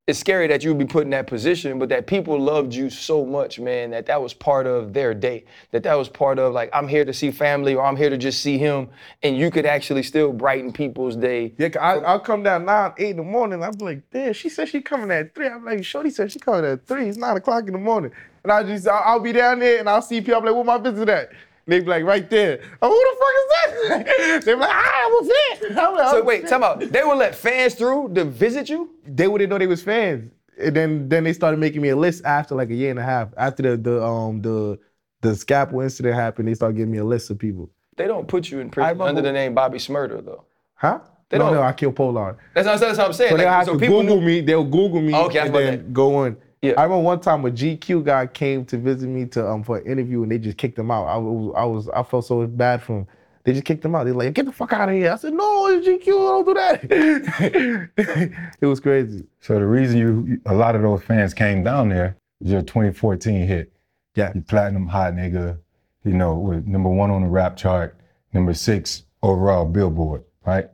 [0.07, 3.23] it's scary that you'd be put in that position, but that people loved you so
[3.23, 6.71] much, man, that that was part of their day, that that was part of like
[6.73, 8.89] I'm here to see family or I'm here to just see him,
[9.21, 11.53] and you could actually still brighten people's day.
[11.57, 13.63] Yeah, I, I'll come down nine, eight in the morning.
[13.63, 15.47] I'm like, damn, she said she coming at three.
[15.47, 17.07] I'm like, Shorty said she coming at three.
[17.07, 18.11] It's nine o'clock in the morning.
[18.43, 20.37] And I just, I'll, I'll be down there and I'll see people.
[20.37, 21.29] I'm like, where my visit at?
[21.67, 22.61] They be like, right there.
[22.81, 24.45] Oh, who the fuck is that?
[24.45, 25.77] they be like, ah, I'm a fan.
[25.77, 26.79] I'm like, So "I'm a wait, fan." time out.
[26.79, 28.89] They would let fans through to visit you?
[29.05, 30.31] They wouldn't know they was fans.
[30.59, 33.03] and then then they started making me a list after like a year and a
[33.03, 33.29] half.
[33.37, 34.79] After the the um the
[35.21, 37.69] the scalpel incident happened, they started giving me a list of people.
[37.95, 40.45] They don't put you in prison under the name Bobby Shmurda though.
[40.75, 40.99] Huh?
[41.29, 42.37] They no, don't- no, Ackquille Pollard.
[42.53, 43.31] That's not that's what I'm saying.
[43.31, 44.41] So they'll have so to people Google knew- me.
[44.41, 46.37] They'll Google me Okay, and then to- go on.
[46.61, 46.73] Yeah.
[46.77, 49.85] I remember one time a GQ guy came to visit me to um for an
[49.87, 51.05] interview and they just kicked him out.
[51.05, 53.07] I was I was I felt so bad for him.
[53.43, 54.03] They just kicked him out.
[54.03, 55.11] They're like, get the fuck out of here.
[55.11, 58.29] I said, no, it's GQ, don't do that.
[58.61, 59.25] it was crazy.
[59.39, 63.47] So the reason you a lot of those fans came down there was your 2014
[63.47, 63.73] hit.
[64.13, 64.31] Yeah.
[64.35, 65.57] You platinum hot nigga,
[66.03, 67.97] you know, with number one on the rap chart,
[68.33, 70.69] number six overall Billboard, right?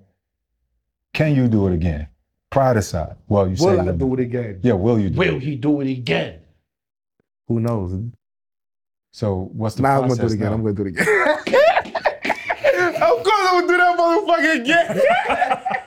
[1.14, 2.10] Can you do it again?
[2.50, 3.16] Pride aside.
[3.28, 4.60] Well, you say Will I you- do it again?
[4.64, 5.44] Yeah, will you do Will it?
[5.44, 6.40] he do it again?
[7.48, 7.94] Who knows?
[9.12, 10.50] So what's the Now I'm process gonna do it again.
[10.50, 10.54] now?
[10.54, 11.08] I'm gonna do it again.
[13.02, 15.82] of course I'm gonna do that motherfucker again.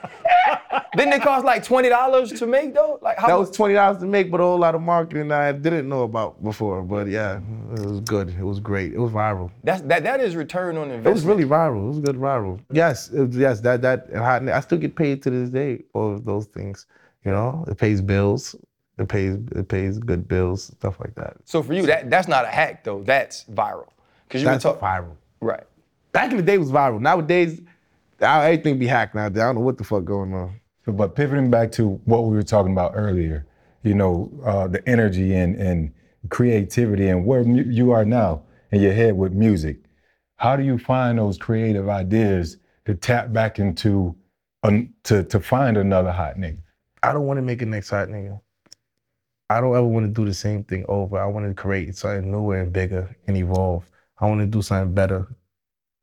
[0.95, 2.99] Didn't it cost like twenty dollars to make though?
[3.01, 5.51] Like how that was twenty dollars to make, but a whole lot of marketing I
[5.53, 6.81] didn't know about before.
[6.81, 7.39] But yeah,
[7.77, 8.29] it was good.
[8.29, 8.93] It was great.
[8.93, 9.51] It was viral.
[9.63, 11.07] That's that that is return on investment.
[11.07, 11.85] It was really viral.
[11.85, 12.59] It was good viral.
[12.71, 13.61] Yes, was- yes.
[13.61, 14.09] That that.
[14.13, 16.87] I still get paid to this day for those things.
[17.23, 18.55] You know, it pays bills.
[18.97, 21.37] It pays it pays good bills, stuff like that.
[21.45, 23.01] So for you, that that's not a hack though.
[23.03, 23.87] That's viral.
[24.29, 25.15] Cause you That's talk viral.
[25.41, 25.63] right.
[26.13, 26.99] Back in the day, it was viral.
[27.01, 27.61] Nowadays,
[28.19, 29.25] now everything be hacked now.
[29.25, 30.60] I don't know what the fuck going on.
[30.91, 33.45] But pivoting back to what we were talking about earlier,
[33.83, 35.93] you know, uh, the energy and, and
[36.29, 39.77] creativity and where mu- you are now in your head with music.
[40.37, 44.15] How do you find those creative ideas to tap back into,
[45.03, 46.59] to, to find another hot nigga?
[47.03, 48.39] I don't want to make a next hot nigga.
[49.49, 51.19] I don't ever want to do the same thing over.
[51.19, 53.89] I want to create something newer and bigger and evolve.
[54.19, 55.27] I want to do something better.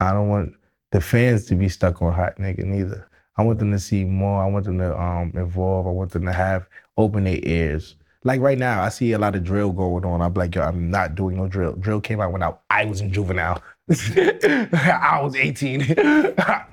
[0.01, 0.53] I don't want
[0.93, 3.08] the fans to be stuck on hot nigga neither.
[3.39, 4.43] I want them to see more.
[4.43, 5.87] I want them to um evolve.
[5.87, 7.95] I want them to have open their ears.
[8.25, 10.21] Like right now, I see a lot of drill going on.
[10.21, 11.75] I'm like, yo, I'm not doing no drill.
[11.75, 13.63] Drill came out when I, I was in juvenile.
[13.91, 15.95] I was 18.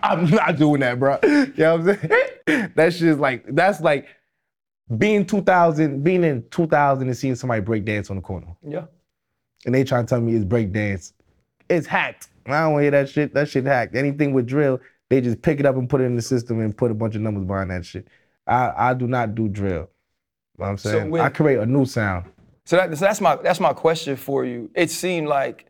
[0.04, 1.20] I'm not doing that, bro.
[1.24, 2.22] You know what I'm saying?
[2.76, 4.08] That shit is like, that's like
[4.98, 8.56] being 2000, being in 2000 and seeing somebody break dance on the corner.
[8.62, 8.86] Yeah.
[9.66, 11.14] And they trying to tell me it's break dance.
[11.70, 12.28] It's hacked.
[12.46, 13.34] I don't want to hear that shit.
[13.34, 13.96] That shit hacked.
[13.96, 14.80] Anything with drill,
[15.10, 17.16] they just pick it up and put it in the system and put a bunch
[17.16, 18.08] of numbers behind that shit.
[18.48, 19.72] I, I do not do drill.
[19.74, 19.88] You know
[20.56, 21.10] what I'm So saying?
[21.12, 22.26] when- I create a new sound.
[22.68, 24.72] So, that, so that's my that's my question for you.
[24.74, 25.68] It seemed like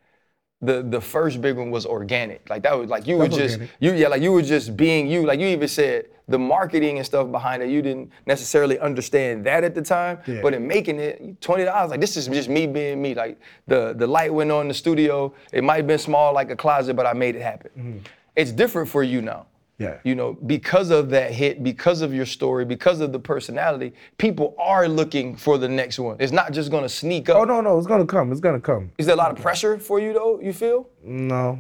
[0.62, 2.50] the the first big one was organic.
[2.50, 3.70] Like that was like you were just organic.
[3.82, 5.26] you yeah like you were just being you.
[5.26, 7.70] Like you even said the marketing and stuff behind it.
[7.70, 10.40] You didn't necessarily understand that at the time, Yeah.
[10.42, 13.14] but in making it twenty dollars, like this is just me being me.
[13.14, 15.34] Like the the light went on in the studio.
[15.52, 17.72] It might have been small like a closet, but I made it happen.
[17.78, 17.98] Mm-hmm.
[18.36, 19.48] It's different for you now.
[19.78, 20.00] Yeah.
[20.06, 24.56] You know, because of that hit, because of your story, because of the personality, people
[24.58, 26.16] are looking for the next one.
[26.20, 27.38] It's not just gonna sneak up.
[27.38, 27.78] Oh, no, no.
[27.78, 28.32] It's to come.
[28.32, 28.92] It's to come.
[28.98, 30.40] Is there a lot of pressure for you though?
[30.40, 30.90] You feel?
[31.04, 31.60] No,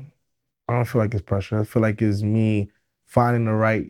[0.69, 1.59] I don't feel like it's pressure.
[1.59, 2.69] I feel like it's me
[3.05, 3.88] finding the right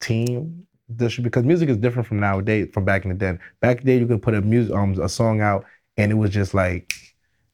[0.00, 0.66] team.
[0.88, 3.38] This- Because music is different from nowadays, from back in the day.
[3.60, 5.64] Back in the day, you could put a music, um, a song out,
[5.96, 6.92] and it was just like.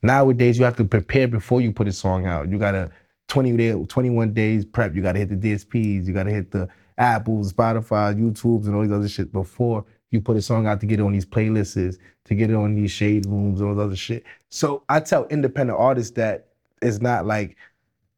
[0.04, 2.48] Nowadays, you have to prepare before you put a song out.
[2.48, 2.90] You gotta
[3.32, 4.94] 20 day, 21 days prep.
[4.94, 6.06] You gotta hit the DSPs.
[6.06, 6.68] You gotta hit the
[6.98, 10.86] Apple, Spotify, YouTubes, and all these other shit before you put a song out to
[10.86, 13.84] get it on these playlists, to get it on these shade rooms, and all this
[13.84, 14.24] other shit.
[14.50, 16.48] So I tell independent artists that
[16.82, 17.56] it's not like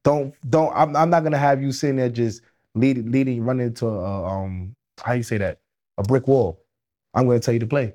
[0.02, 2.42] don't don't I'm, I'm not gonna have you sitting there just
[2.74, 5.60] leading leading running into a um how you say that
[5.98, 6.60] a brick wall
[7.14, 7.92] i'm gonna tell you to play you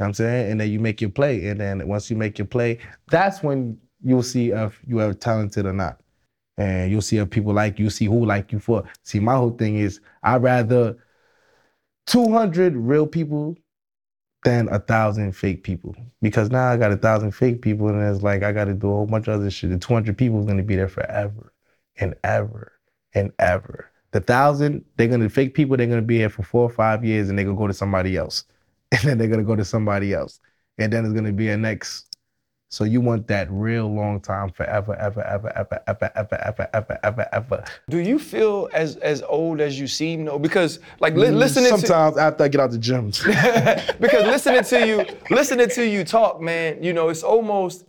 [0.00, 2.46] know i'm saying and then you make your play and then once you make your
[2.46, 2.78] play
[3.08, 6.00] that's when you'll see if you are talented or not
[6.58, 9.50] and you'll see if people like you see who like you for see my whole
[9.50, 10.96] thing is i'd rather
[12.06, 13.56] 200 real people
[14.46, 18.22] than a thousand fake people because now I got a thousand fake people and it's
[18.22, 19.70] like I got to do a whole bunch of other shit.
[19.70, 21.52] The 200 people is gonna be there forever
[21.96, 22.72] and ever
[23.12, 23.90] and ever.
[24.12, 25.76] The thousand, they're gonna fake people.
[25.76, 28.16] They're gonna be here for four or five years and they're gonna go to somebody
[28.16, 28.44] else,
[28.92, 30.38] and then they're gonna go to somebody else,
[30.78, 32.15] and then it's gonna be a next.
[32.68, 36.98] So you want that real long time forever, ever, ever, ever, ever, ever, ever, ever,
[37.04, 37.64] ever, ever.
[37.88, 40.38] Do you feel as as old as you seem though?
[40.38, 43.06] Because like li- mm, listening to Sometimes after I get out the gym.
[44.00, 47.84] because listening to you, listening to you talk, man, you know, it's almost,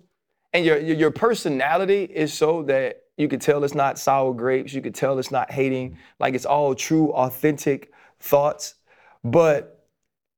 [0.54, 4.74] and your your your personality is so that you could tell it's not sour grapes.
[4.74, 5.98] You could tell it's not hating.
[6.20, 8.76] Like it's all true, authentic thoughts.
[9.24, 9.77] But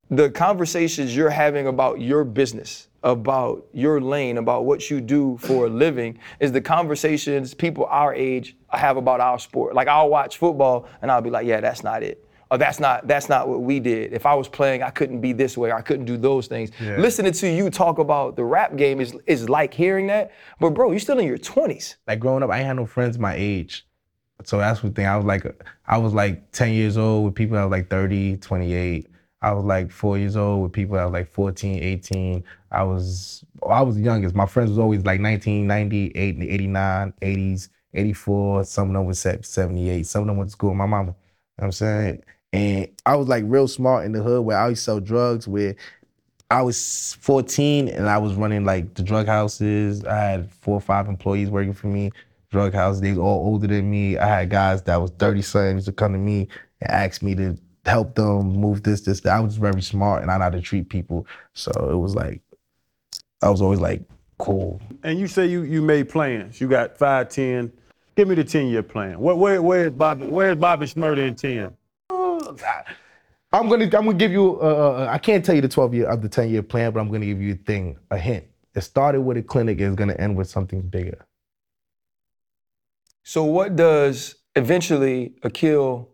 [0.09, 5.67] the conversations you're having about your business, about your lane, about what you do for
[5.67, 9.75] a living, is the conversations people our age have about our sport.
[9.75, 12.25] Like I'll watch football and I'll be like, yeah, that's not it.
[12.51, 14.11] oh, that's not that's not what we did.
[14.11, 15.71] If I was playing, I couldn't be this way.
[15.71, 16.71] I couldn't do those things.
[16.81, 16.97] Yeah.
[16.97, 20.31] Listening to you talk about the rap game is is like hearing that.
[20.59, 21.95] But bro, you're still in your 20s.
[22.07, 23.85] like growing up, I ain't had no friends my age.
[24.45, 25.05] So that's the thing.
[25.05, 25.45] I was like,
[25.85, 29.07] I was like 10 years old with people that was like 30, 28.
[29.41, 32.43] I was like four years old with people that was like 14, 18.
[32.71, 34.35] I was, I was the youngest.
[34.35, 38.63] My friends was always like 19, 90, 80, 89, 80s, 84.
[38.65, 40.05] Some of them was 78.
[40.05, 41.11] Some of them went to school with my mama.
[41.11, 41.15] You know
[41.55, 42.23] what I'm saying?
[42.51, 45.47] And I was like real smart in the hood where I used to sell drugs
[45.47, 45.75] where
[46.51, 50.03] I was 14 and I was running like the drug houses.
[50.03, 52.11] I had four or five employees working for me,
[52.49, 53.01] drug houses.
[53.01, 54.17] They was all older than me.
[54.17, 56.47] I had guys that was 30 something used to come to me
[56.81, 57.55] and ask me to
[57.89, 59.33] help them move this, this, that.
[59.35, 61.27] I was very smart and I know how to treat people.
[61.53, 62.41] So it was like,
[63.41, 64.01] I was always like,
[64.37, 64.81] cool.
[65.03, 66.59] And you say you you made plans.
[66.59, 67.71] You got five, ten.
[68.15, 69.19] Give me the ten year plan.
[69.19, 70.25] Where where where's Bobby?
[70.25, 71.75] Where's Bobby Shmurda in ten?
[73.51, 76.05] I'm gonna I'm gonna give you uh, uh, I can't tell you the 12 year
[76.05, 78.45] of the 10 year plan, but I'm gonna give you a thing, a hint.
[78.75, 81.25] It started with a clinic, it's gonna end with something bigger.
[83.23, 86.07] So what does eventually Ackquille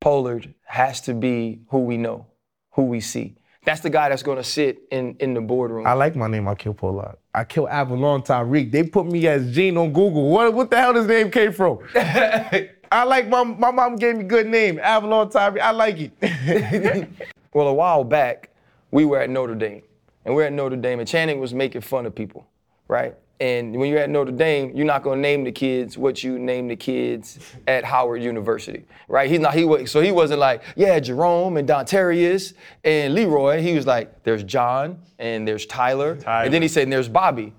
[0.00, 2.26] Pollard has to be who we know,
[2.70, 3.36] who we see.
[3.66, 5.86] That's the guy that's gonna sit in, in the boardroom.
[5.86, 7.16] I like my name, Ackquille Pollard.
[7.34, 8.72] I kill Avalon Tyreek.
[8.72, 10.30] They put me as Jean on Google.
[10.30, 11.80] What what the hell this name came from?
[11.94, 15.60] I like my my mom gave me a good name, Avalon Tyreek.
[15.60, 17.08] I like it.
[17.54, 18.48] Well, a while back,
[18.90, 19.82] we were at Notre Dame,
[20.24, 22.46] and we're at Notre Dame, and Channing was making fun of people,
[22.88, 23.14] right?
[23.42, 26.68] And when you're at Notre Dame, you're not gonna name the kids what you name
[26.68, 29.28] the kids at Howard University, right?
[29.28, 33.60] He's not he was so he wasn't like yeah Jerome and Dontarius and Leroy.
[33.60, 36.44] He was like there's John and there's Tyler, Tyler.
[36.44, 37.52] and then he said and there's Bobby.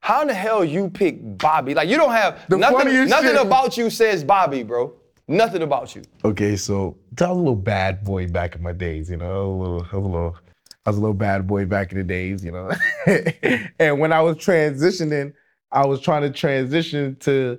[0.00, 1.74] How in the hell you pick Bobby?
[1.74, 3.06] Like you don't have nothing.
[3.06, 4.94] Nothing shit- about you says Bobby, bro.
[5.28, 6.02] Nothing about you.
[6.24, 9.46] Okay, so I was a little bad boy back in my days, you know.
[9.46, 10.36] A little, a little,
[10.86, 12.70] I was a little bad boy back in the days, you know.
[13.78, 15.32] and when I was transitioning,
[15.72, 17.58] I was trying to transition to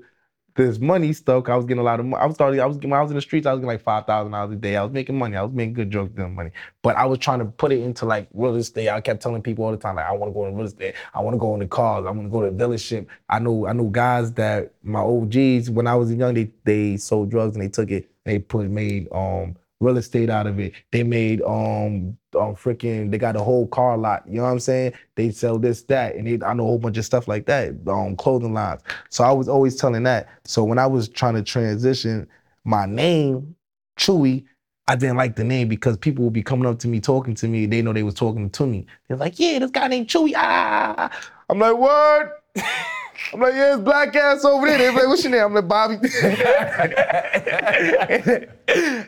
[0.56, 1.50] this money stuff.
[1.50, 2.22] I was getting a lot of money.
[2.22, 2.60] I was starting.
[2.62, 3.46] I was when I was in the streets.
[3.46, 4.78] I was getting like five thousand dollars a day.
[4.78, 5.36] I was making money.
[5.36, 6.52] I was making good drugs doing money.
[6.82, 8.90] But I was trying to put it into like real estate.
[8.90, 10.96] I kept telling people all the time like I want to go in real estate.
[11.14, 12.06] I want to go into cars.
[12.06, 13.08] I want to go to the dealership.
[13.30, 17.30] I know I know guys that my OGs when I was young they they sold
[17.30, 18.10] drugs and they took it.
[18.24, 20.74] They put made um real estate out of it.
[20.92, 24.24] They made um um freaking they got a whole car lot.
[24.28, 24.94] You know what I'm saying?
[25.16, 27.76] They sell this that and they, I know a whole bunch of stuff like that.
[27.88, 28.82] Um clothing lines.
[29.10, 30.28] So I was always telling that.
[30.46, 32.28] So when I was trying to transition
[32.64, 33.56] my name,
[33.98, 34.46] Chewy,
[34.88, 37.48] I didn't like the name because people would be coming up to me talking to
[37.48, 37.66] me.
[37.66, 38.86] They know they was talking to me.
[39.08, 40.34] They're like, yeah, this guy named Chewy.
[40.36, 41.12] Ah.
[41.50, 42.44] I'm like, what?
[43.34, 44.78] I'm like, yeah, it's black ass over there.
[44.78, 45.44] They're like, what's your name?
[45.44, 45.96] I'm like, Bobby.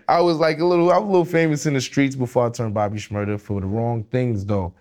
[0.07, 2.49] I was like a little, I was a little famous in the streets before I
[2.49, 4.73] turned Bobby Shmurda for the wrong things though.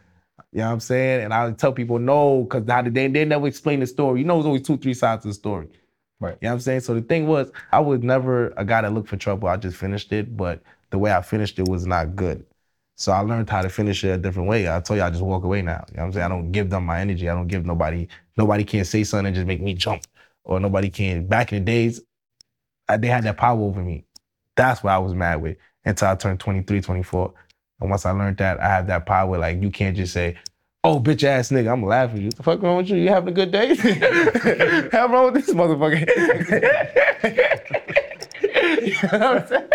[0.52, 1.24] You know what I'm saying?
[1.24, 4.20] And I tell people no, because they, they never explain the story.
[4.20, 5.68] You know, there's always two, three sides to the story.
[6.20, 6.36] Right.
[6.40, 6.80] You know what I'm saying?
[6.80, 9.48] So the thing was, I was never a guy that looked for trouble.
[9.48, 12.44] I just finished it, but the way I finished it was not good.
[12.99, 14.68] So I learned how to finish it a different way.
[14.68, 15.84] I told you I just walk away now.
[15.88, 16.24] You know what I'm saying?
[16.24, 17.28] I don't give them my energy.
[17.28, 20.03] I don't give nobody, nobody can't say something and just make me jump.
[20.42, 21.26] Or nobody can.
[21.26, 22.01] Back in the days,
[22.88, 24.05] I, they had that power over me.
[24.57, 27.34] That's what I was mad with until I turned 23, 24.
[27.80, 29.38] And once I learned that, I had that power.
[29.38, 30.36] Like, you can't just say,
[30.82, 32.24] oh, bitch ass nigga, I'm laughing.
[32.24, 32.96] What the fuck wrong with you?
[32.96, 33.76] You having a good day?
[34.92, 36.05] Have wrong with this motherfucker?
[39.03, 39.68] you know what I'm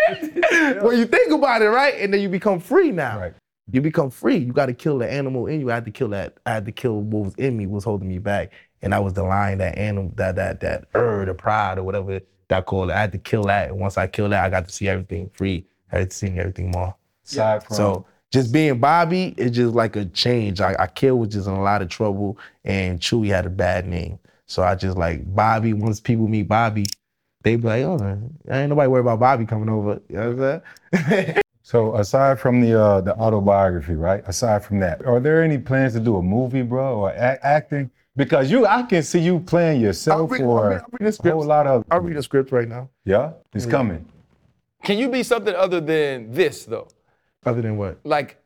[0.51, 0.79] saying?
[0.81, 1.95] well, you think about it, right?
[1.95, 3.19] And then you become free now.
[3.19, 3.33] Right.
[3.71, 4.37] You become free.
[4.37, 5.71] You got to kill the animal in you.
[5.71, 6.37] I had to kill that.
[6.45, 8.51] I had to kill what was in me, what was holding me back,
[8.81, 12.19] and that was the lion, that animal, that that that ur, the pride, or whatever
[12.49, 12.93] that called it.
[12.93, 13.69] I had to kill that.
[13.69, 15.65] And once I killed that, I got to see everything free.
[15.91, 16.95] I had to see everything more.
[17.25, 20.59] Aside from So just being Bobby is just like a change.
[20.59, 23.87] I, I Kill was just in a lot of trouble, and Chewy had a bad
[23.87, 24.19] name.
[24.45, 25.73] So I just like Bobby.
[25.73, 26.85] Once people meet Bobby,
[27.43, 30.01] they be like, oh, man, ain't nobody worried about Bobby coming over.
[30.09, 31.35] You know what I'm saying?
[31.65, 34.21] So aside from the uh, the autobiography, right?
[34.27, 37.89] Aside from that, are there any plans to do a movie, bro, or a- acting?
[38.17, 41.31] Because you, I can see you playing yourself read- I'll or read- I'll read a
[41.31, 41.85] whole lot of.
[41.89, 42.89] I'll read a script right now.
[43.05, 44.05] Yeah, it's coming.
[44.83, 46.89] Can you be something other than this though?
[47.45, 47.97] Other than what?
[48.03, 48.43] like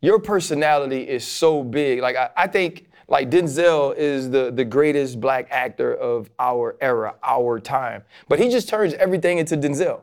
[0.00, 2.00] your personality is so big.
[2.00, 7.14] Like I, I think like Denzel is the the greatest black actor of our era,
[7.22, 8.02] our time.
[8.28, 10.02] But he just turns everything into Denzel.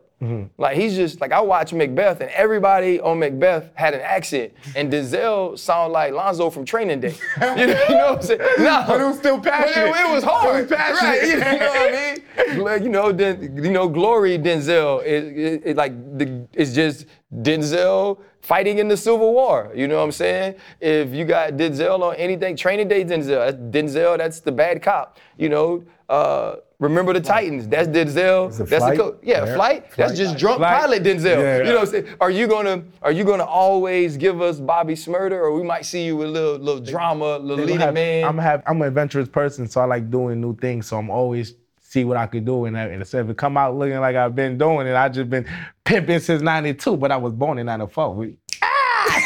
[0.57, 4.91] Like he's just like I watched Macbeth and everybody on Macbeth had an accent and
[4.91, 7.15] Denzel sound like Lonzo from Training Day.
[7.41, 8.39] You know, you know what I'm saying?
[8.59, 9.89] No, But it was still passionate.
[9.89, 10.55] It, it was hard.
[10.55, 11.09] It was passionate.
[11.09, 12.63] Right, you know what I mean?
[12.63, 17.05] Like, You know, Den, you know, Glory Denzel is it, it, like the, it's just
[17.34, 19.71] Denzel fighting in the Civil War.
[19.76, 20.55] You know what I'm saying?
[20.80, 23.45] If you got Denzel on anything, Training Day Denzel.
[23.45, 24.17] That's Denzel.
[24.17, 25.17] That's the bad cop.
[25.38, 25.84] You know.
[26.09, 27.67] Uh, Remember the Titans?
[27.67, 28.55] That's Denzel.
[28.57, 28.97] That's Flight?
[28.97, 29.55] the co- yeah, Yeah.
[29.55, 29.91] flight.
[29.95, 30.81] That's just drunk Flight.
[30.81, 31.38] pilot Denzel.
[31.41, 32.07] Yeah, you know what I'm saying?
[32.19, 36.03] Are you gonna Are you gonna always give us Bobby Shmurda, or we might see
[36.05, 38.25] you with a little little drama, little leading have- man?
[38.25, 40.88] I'm have I'm an adventurous person, so I like doing new things.
[40.88, 43.55] So I'm always see what I could do, and, I- and instead of it come
[43.55, 45.45] out looking like I've been doing it, I just been
[45.86, 46.97] pimping since '92.
[46.97, 48.13] But I was born in '94.
[48.13, 48.36] We-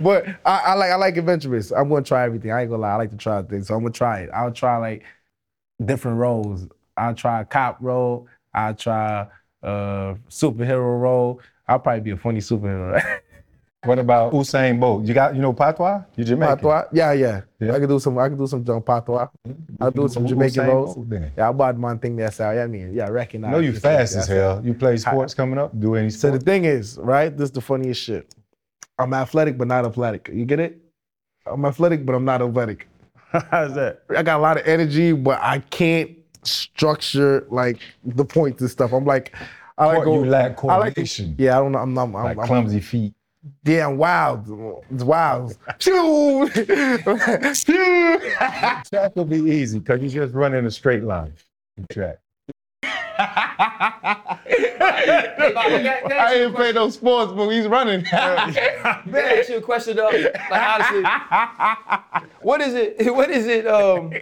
[0.00, 1.70] but I, I like I like adventurous.
[1.70, 2.50] I'm gonna try everything.
[2.52, 2.92] I ain't gonna lie.
[2.92, 4.30] I like to try things, so I'm gonna try it.
[4.34, 5.04] I'll try like
[5.82, 6.66] different roles.
[6.96, 8.26] I'll try a cop role.
[8.52, 9.26] I'll try
[9.62, 11.40] a superhero role.
[11.66, 13.02] I'll probably be a funny superhero.
[13.84, 15.04] What about Usain Bolt?
[15.04, 16.02] You got you know patois?
[16.16, 16.56] You Jamaican?
[16.56, 16.84] Patois?
[16.92, 17.74] Yeah, yeah, Yeah.
[17.74, 18.18] I can do some.
[18.18, 19.28] I can do some John patois.
[19.46, 19.82] Mm-hmm.
[19.82, 20.96] I'll do some Jamaican roles.
[21.36, 22.52] Yeah, I bought one thing that's out.
[22.52, 23.48] Yeah, I mean, yeah, I recognize.
[23.50, 24.62] I know you fast as hell.
[24.64, 25.78] You play sports coming up?
[25.78, 26.22] Do any Sports?
[26.22, 27.36] So the thing is, right?
[27.36, 28.34] This is the funniest shit.
[28.98, 30.30] I'm athletic, but not athletic.
[30.32, 30.78] You get it?
[31.46, 32.88] I'm athletic, but I'm not athletic.
[33.50, 34.02] How's that?
[34.16, 36.10] I got a lot of energy, but I can't
[36.44, 38.92] structure like the points and stuff.
[38.92, 39.34] I'm like,
[39.76, 41.34] I like you lack I like- coordination.
[41.38, 41.78] yeah, I don't know.
[41.80, 43.14] I'm, I'm, I'm, like I'm clumsy feet.
[43.64, 44.82] Yeah, I'm wild.
[44.90, 45.56] It's wild.
[45.78, 46.48] Phew!
[48.88, 51.34] Track will be easy because you just run in a straight line.
[51.90, 52.18] Track.
[55.56, 58.04] I ain't play no sports, but he's running.
[58.12, 60.08] Let ask you a question though.
[60.08, 61.02] Like honestly,
[62.42, 62.96] what is it?
[63.14, 63.66] What is it?
[63.66, 64.12] Um,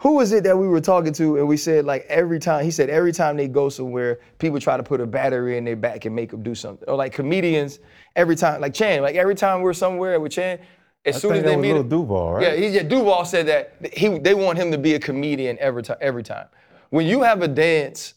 [0.00, 2.70] who was it that we were talking to and we said like every time he
[2.70, 6.04] said every time they go somewhere, people try to put a battery in their back
[6.04, 6.86] and make them do something.
[6.88, 7.78] Or like comedians,
[8.16, 10.58] every time like Chan, like every time we're somewhere with Chan,
[11.04, 12.42] as I soon as they meet him- Duval, right?
[12.42, 15.82] Yeah, he, yeah, Duval said that he they want him to be a comedian every
[15.82, 15.96] time.
[16.00, 16.46] Every time,
[16.90, 18.14] when you have a dance,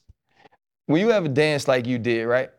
[0.87, 2.49] when you have a dance like you did, right?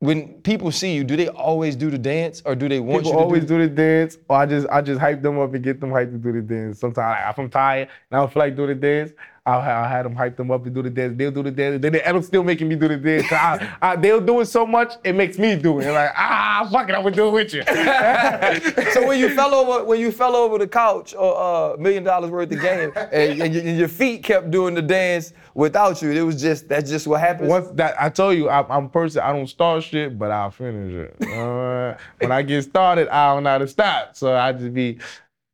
[0.00, 3.10] When people see you, do they always do the dance, or do they want People
[3.10, 3.46] you to always do?
[3.46, 6.12] do the dance, or I just I just hype them up and get them hyped
[6.12, 6.78] to do the dance.
[6.78, 9.12] Sometimes like, if I'm tired and I don't feel like doing the dance,
[9.48, 11.16] I'll, I'll have them hype them up and do the dance.
[11.16, 11.80] They'll do the dance.
[11.80, 13.32] Then they end up still making me do the dance.
[13.32, 15.86] I, I, they'll do it so much, it makes me do it.
[15.86, 17.62] And like, ah, fuck it, I'm gonna do it with you.
[18.92, 22.30] so when you fell over, when you fell over the couch or uh, million dollars
[22.30, 26.10] worth of game, and, and, your, and your feet kept doing the dance without you,
[26.10, 27.48] it was just that's just what happens.
[27.48, 29.22] Once that I told you, I, I'm a person.
[29.22, 31.28] I don't start shit, but I'll finish it.
[31.28, 34.14] Uh, when I get started, I don't know how to stop.
[34.14, 34.98] So I just be,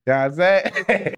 [0.07, 1.17] you know what I'm saying?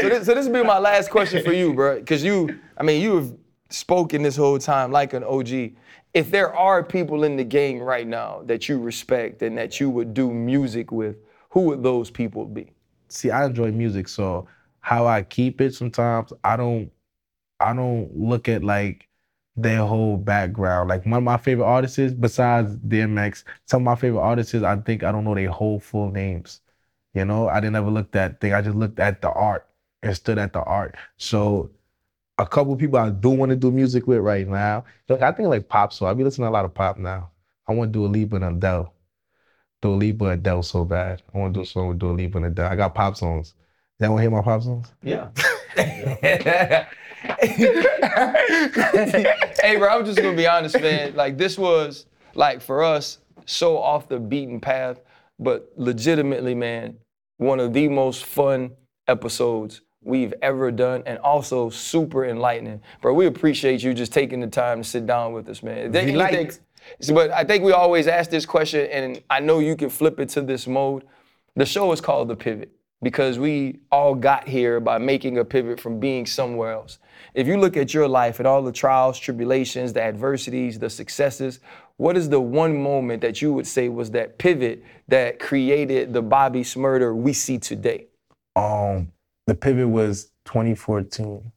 [0.00, 1.98] So this, so this will be my last question for you, bro.
[1.98, 3.34] Because you, I mean, you have
[3.70, 5.72] spoken this whole time like an OG.
[6.14, 9.90] If there are people in the game right now that you respect and that you
[9.90, 11.16] would do music with,
[11.50, 12.70] who would those people be?
[13.08, 14.46] see, I enjoy music, so
[14.80, 16.90] how I keep it sometimes, I don't,
[17.60, 19.08] I don't look at like
[19.56, 20.88] their whole background.
[20.88, 24.62] Like one of my favorite artists, is, besides DMX, some of my favorite artists, is,
[24.62, 26.60] I think I don't know their whole full names.
[27.14, 28.52] You know, I didn't ever look that thing.
[28.52, 29.66] I just looked at the art
[30.02, 30.94] and stood at the art.
[31.16, 31.70] So
[32.38, 34.84] a couple people I do want to do music with right now.
[35.08, 35.92] Look, I think like pop.
[35.92, 37.30] So I be listening to a lot of pop now.
[37.66, 38.92] I want to do a Lipa and Adele.
[39.80, 41.22] Dua Lipa and Adele so bad.
[41.34, 42.70] I want to do a song with Dua Lipa and Adele.
[42.70, 43.54] I got pop songs.
[44.00, 44.92] Y'all want to hear my pop songs?
[45.02, 45.30] Yeah.
[49.60, 51.14] hey, bro, I'm just gonna be honest, man.
[51.14, 55.00] Like this was like for us so off the beaten path,
[55.38, 56.96] but legitimately, man,
[57.36, 58.72] one of the most fun
[59.06, 63.12] episodes we've ever done, and also super enlightening, bro.
[63.12, 65.90] We appreciate you just taking the time to sit down with us, man.
[65.92, 66.46] There anything-
[67.12, 70.28] but I think we always ask this question, and I know you can flip it
[70.30, 71.04] to this mode.
[71.56, 72.70] The show is called The Pivot
[73.02, 76.98] because we all got here by making a pivot from being somewhere else.
[77.34, 81.60] If you look at your life and all the trials, tribulations, the adversities, the successes,
[81.98, 86.22] what is the one moment that you would say was that pivot that created the
[86.22, 88.06] Bobby Shmurda we see today?
[88.54, 89.12] Um,
[89.46, 91.52] the pivot was 2014.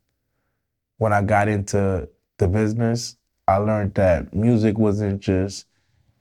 [0.98, 3.18] When I got into the business,
[3.48, 5.68] I learned that music wasn't just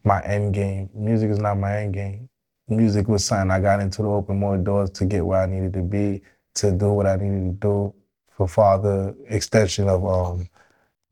[0.05, 0.91] my end game.
[0.95, 2.29] Music is not my end game.
[2.69, 5.73] Music was something I got into to open more doors to get where I needed
[5.73, 6.21] to be,
[6.57, 7.95] to do what I needed to do
[8.37, 10.49] for farther extension of um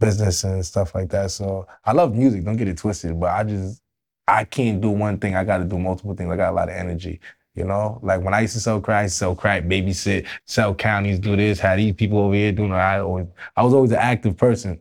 [0.00, 1.30] business and stuff like that.
[1.30, 3.82] So I love music, don't get it twisted, but I just
[4.26, 5.34] I can't do one thing.
[5.34, 6.30] I gotta do multiple things.
[6.30, 7.20] I got a lot of energy.
[7.54, 11.34] You know, like when I used to sell crack, sell crack, babysit, sell counties, do
[11.34, 12.72] this, had these people over here doing.
[12.72, 13.26] I always,
[13.56, 14.78] I was always an active person.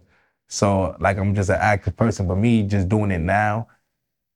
[0.48, 3.68] So like I'm just an active person, but me just doing it now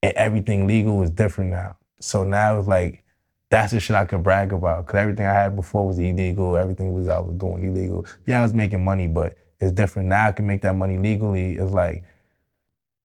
[0.01, 1.77] and everything legal is different now.
[1.99, 3.03] So now it's like
[3.49, 4.87] that's the shit I can brag about.
[4.87, 6.57] Cause everything I had before was illegal.
[6.57, 8.05] Everything was I was doing illegal.
[8.25, 10.09] Yeah, I was making money, but it's different.
[10.09, 11.53] Now I can make that money legally.
[11.53, 12.03] It's like,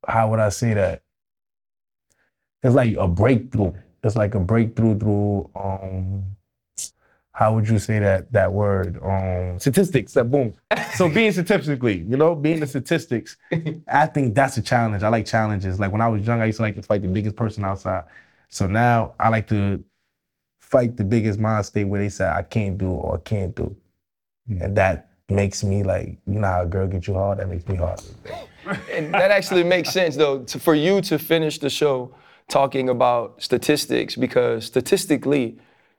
[0.09, 1.03] how would I say that?
[2.63, 3.75] It's like a breakthrough.
[4.03, 6.25] It's like a breakthrough through um
[7.33, 8.99] how would you say that that word?
[9.03, 10.15] Um statistics.
[10.15, 10.55] That boom.
[10.95, 13.37] So being statistically, you know, being the statistics,
[13.87, 15.03] I think that's a challenge.
[15.03, 15.79] I like challenges.
[15.79, 18.05] Like when I was young, I used to like to fight the biggest person outside.
[18.49, 19.85] So now I like to
[20.61, 23.77] fight the biggest mind state where they say I can't do or I can't do.
[24.49, 27.67] And that makes me like, you know how a girl gets you hard, that makes
[27.69, 28.01] me hard.
[28.93, 32.13] And that actually makes sense though to, for you to finish the show
[32.49, 35.59] talking about statistics because statistically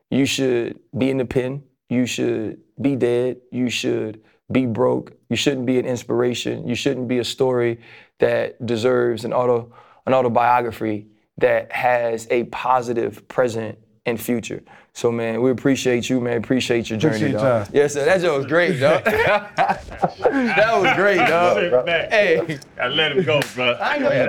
[0.09, 4.21] you should be in the pen, you should be dead, you should
[4.51, 7.79] be broke, you shouldn't be an inspiration, you shouldn't be a story
[8.19, 9.71] that deserves an auto
[10.05, 11.05] an autobiography
[11.37, 14.63] that has a positive present and future.
[14.97, 16.37] So man, we appreciate you, man.
[16.37, 17.67] Appreciate your journey, Appreciate dog.
[17.67, 17.69] y'all.
[17.71, 18.03] Yes, sir.
[18.03, 19.03] That joke was great, dog.
[19.03, 21.87] that was great, dog.
[21.87, 23.77] Hey, I let him go, bro.
[23.79, 24.25] I know you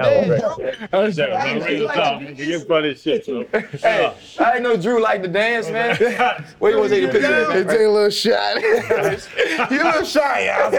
[0.66, 0.88] did.
[0.92, 1.66] I'm sorry, bro.
[1.66, 2.46] Real talk, nigga.
[2.46, 3.44] You're funny shit, bro.
[3.78, 5.96] Hey, I didn't know Drew liked to dance, man.
[6.58, 7.46] Where you want to take a picture?
[7.46, 8.60] They take a little shot.
[9.70, 10.70] you a little shy, y'all.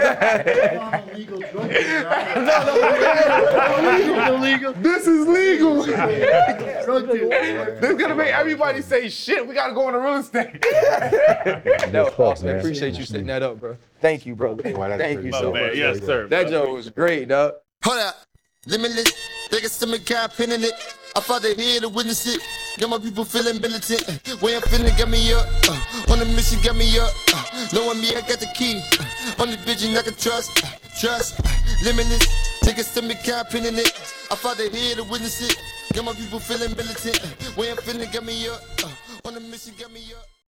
[4.80, 5.74] This is legal.
[5.74, 5.88] this
[7.90, 9.44] is gonna make everybody say shit.
[9.44, 10.60] We gotta go into real estate.
[10.62, 12.46] That was awesome.
[12.48, 12.58] man.
[12.58, 13.76] Appreciate you setting that up, bro.
[14.00, 14.56] Thank you, bro.
[14.56, 14.76] Thank
[15.24, 15.76] you so Man, much.
[15.76, 16.26] yes, sir.
[16.28, 17.54] That joke was great, dog.
[17.84, 18.16] Hold up.
[18.66, 19.12] Limitless.
[19.50, 20.72] They got some guy pinning it.
[21.16, 22.40] I father here to witness it.
[22.78, 24.02] Got my people feeling militant.
[24.42, 25.46] Way I'm feeling got me up.
[25.68, 27.10] Uh, on the mission got me up.
[27.34, 28.80] Uh, knowing me, I got the key.
[29.00, 30.62] Uh, on the vision I can trust.
[30.64, 30.68] Uh,
[31.00, 31.40] trust.
[31.40, 31.48] Uh,
[31.84, 32.26] limitless.
[32.62, 33.90] Take a stomach guy pinning it.
[34.30, 35.56] I father here to witness it.
[35.94, 37.18] Got my people feeling militant.
[37.56, 38.60] Way I'm feeling got me up.
[38.84, 38.88] Uh,
[39.30, 40.29] on the mission get me up.